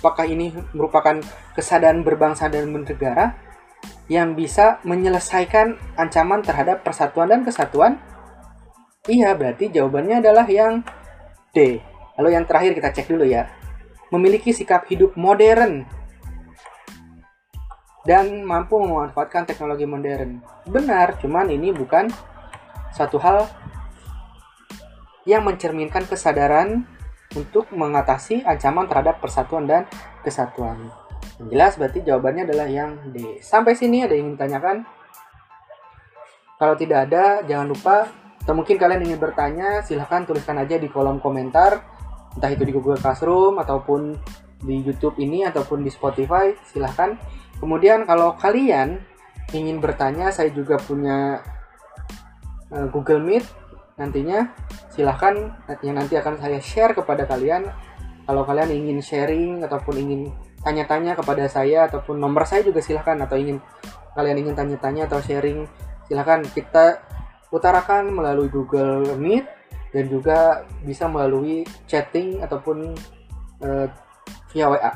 Apakah 0.00 0.26
ini 0.26 0.50
merupakan 0.72 1.20
kesadaran 1.52 2.00
berbangsa 2.00 2.48
dan 2.48 2.72
bernegara 2.72 3.36
yang 4.08 4.34
bisa 4.34 4.82
menyelesaikan 4.82 5.76
ancaman 5.94 6.40
terhadap 6.40 6.82
persatuan 6.82 7.30
dan 7.30 7.44
kesatuan? 7.44 8.00
Iya, 9.06 9.36
berarti 9.36 9.70
jawabannya 9.70 10.24
adalah 10.24 10.48
yang 10.48 10.82
D. 11.54 11.91
Lalu 12.20 12.28
yang 12.36 12.44
terakhir 12.44 12.76
kita 12.76 12.90
cek 12.92 13.06
dulu 13.08 13.24
ya. 13.24 13.48
Memiliki 14.12 14.52
sikap 14.52 14.84
hidup 14.92 15.16
modern 15.16 15.88
dan 18.02 18.42
mampu 18.42 18.76
memanfaatkan 18.76 19.46
teknologi 19.46 19.86
modern. 19.86 20.42
Benar, 20.66 21.16
cuman 21.22 21.48
ini 21.48 21.70
bukan 21.70 22.10
satu 22.92 23.16
hal 23.22 23.48
yang 25.24 25.46
mencerminkan 25.46 26.04
kesadaran 26.04 26.84
untuk 27.32 27.70
mengatasi 27.72 28.44
ancaman 28.44 28.90
terhadap 28.90 29.22
persatuan 29.22 29.64
dan 29.64 29.88
kesatuan. 30.20 30.92
Yang 31.40 31.48
jelas 31.48 31.72
berarti 31.78 31.98
jawabannya 32.04 32.42
adalah 32.44 32.68
yang 32.68 32.90
D. 33.14 33.40
Sampai 33.40 33.72
sini 33.78 34.04
ada 34.04 34.12
yang 34.12 34.34
ingin 34.34 34.36
ditanyakan? 34.36 34.76
Kalau 36.60 36.74
tidak 36.76 37.08
ada, 37.08 37.40
jangan 37.46 37.66
lupa 37.70 38.06
atau 38.42 38.54
mungkin 38.58 38.74
kalian 38.74 39.06
ingin 39.06 39.22
bertanya, 39.22 39.86
silahkan 39.86 40.26
tuliskan 40.26 40.58
aja 40.58 40.74
di 40.74 40.90
kolom 40.90 41.22
komentar, 41.22 41.78
entah 42.36 42.50
itu 42.52 42.62
di 42.64 42.72
Google 42.72 42.98
Classroom 42.98 43.60
ataupun 43.60 44.16
di 44.62 44.78
YouTube 44.80 45.18
ini 45.18 45.42
ataupun 45.42 45.82
di 45.82 45.90
Spotify, 45.90 46.54
silahkan. 46.62 47.18
Kemudian 47.58 48.06
kalau 48.06 48.34
kalian 48.38 49.02
ingin 49.50 49.82
bertanya, 49.82 50.30
saya 50.30 50.50
juga 50.54 50.78
punya 50.78 51.42
uh, 52.70 52.86
Google 52.90 53.22
Meet 53.22 53.44
nantinya. 53.98 54.50
Silahkan 54.92 55.34
yang 55.80 55.96
nanti 55.96 56.14
akan 56.16 56.38
saya 56.38 56.58
share 56.62 56.92
kepada 56.92 57.26
kalian. 57.26 57.68
Kalau 58.22 58.46
kalian 58.46 58.70
ingin 58.70 58.98
sharing 59.02 59.66
ataupun 59.66 59.98
ingin 59.98 60.20
tanya-tanya 60.62 61.18
kepada 61.18 61.50
saya 61.50 61.90
ataupun 61.90 62.22
nomor 62.22 62.46
saya 62.46 62.62
juga 62.62 62.78
silahkan 62.78 63.18
atau 63.18 63.34
ingin 63.34 63.58
kalian 64.14 64.46
ingin 64.46 64.54
tanya-tanya 64.54 65.10
atau 65.10 65.18
sharing 65.18 65.66
silahkan. 66.06 66.44
Kita 66.46 67.02
utarakan 67.50 68.14
melalui 68.14 68.48
Google 68.48 69.18
Meet 69.18 69.61
dan 69.92 70.04
juga 70.08 70.64
bisa 70.82 71.06
melalui 71.06 71.62
chatting 71.84 72.40
ataupun 72.40 72.96
uh, 73.60 73.86
via 74.50 74.66
WA. 74.72 74.92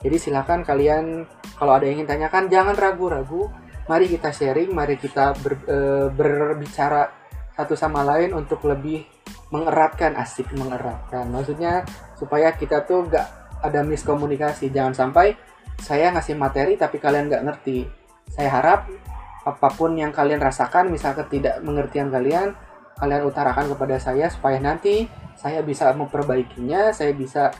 Jadi 0.00 0.16
silahkan 0.16 0.64
kalian 0.64 1.28
kalau 1.60 1.76
ada 1.76 1.84
yang 1.84 2.02
ingin 2.02 2.08
tanyakan 2.08 2.48
jangan 2.48 2.74
ragu-ragu, 2.74 3.52
mari 3.86 4.08
kita 4.08 4.32
sharing, 4.32 4.72
mari 4.72 4.96
kita 4.96 5.36
ber, 5.38 5.52
uh, 5.68 6.06
berbicara 6.12 7.12
satu 7.58 7.74
sama 7.74 8.06
lain 8.06 8.32
untuk 8.32 8.64
lebih 8.64 9.02
mengeratkan 9.50 10.14
asik 10.16 10.48
mengeratkan. 10.54 11.26
Maksudnya 11.28 11.82
supaya 12.14 12.54
kita 12.54 12.86
tuh 12.86 13.08
gak 13.10 13.26
ada 13.64 13.82
miskomunikasi. 13.82 14.70
Jangan 14.70 14.94
sampai 14.94 15.34
saya 15.82 16.14
ngasih 16.14 16.38
materi 16.38 16.78
tapi 16.78 17.02
kalian 17.02 17.26
gak 17.26 17.44
ngerti. 17.44 17.88
Saya 18.30 18.54
harap 18.54 18.86
apa 19.42 19.68
pun 19.72 19.96
yang 19.96 20.12
kalian 20.12 20.38
rasakan 20.38 20.92
misalkan 20.92 21.24
tidak 21.32 21.58
mengertian 21.64 22.12
kalian 22.12 22.52
kalian 22.98 23.24
utarakan 23.26 23.70
kepada 23.72 23.96
saya 24.02 24.26
supaya 24.28 24.58
nanti 24.58 25.06
saya 25.38 25.62
bisa 25.62 25.94
memperbaikinya 25.94 26.90
saya 26.90 27.14
bisa 27.14 27.54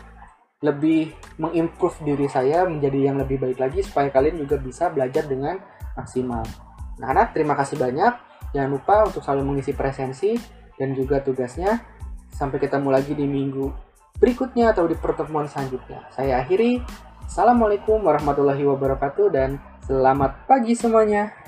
lebih 0.59 1.15
mengimprove 1.39 2.03
diri 2.03 2.27
saya 2.27 2.67
menjadi 2.67 3.11
yang 3.11 3.17
lebih 3.23 3.39
baik 3.39 3.59
lagi 3.63 3.81
supaya 3.87 4.11
kalian 4.11 4.43
juga 4.43 4.59
bisa 4.59 4.91
belajar 4.91 5.23
dengan 5.31 5.63
maksimal. 5.95 6.43
Nah, 6.99 7.15
anak 7.15 7.31
terima 7.31 7.55
kasih 7.55 7.79
banyak. 7.79 8.11
Jangan 8.51 8.71
lupa 8.71 9.07
untuk 9.07 9.23
selalu 9.23 9.55
mengisi 9.55 9.71
presensi 9.71 10.35
dan 10.75 10.99
juga 10.99 11.23
tugasnya. 11.23 11.79
Sampai 12.35 12.59
ketemu 12.59 12.91
lagi 12.91 13.15
di 13.15 13.27
minggu 13.27 13.71
berikutnya 14.19 14.75
atau 14.75 14.91
di 14.91 14.99
pertemuan 14.99 15.47
selanjutnya. 15.47 16.11
Saya 16.11 16.43
akhiri. 16.43 16.83
Assalamualaikum 17.29 18.03
warahmatullahi 18.03 18.65
wabarakatuh 18.67 19.27
dan 19.31 19.63
selamat 19.87 20.49
pagi 20.49 20.75
semuanya. 20.75 21.48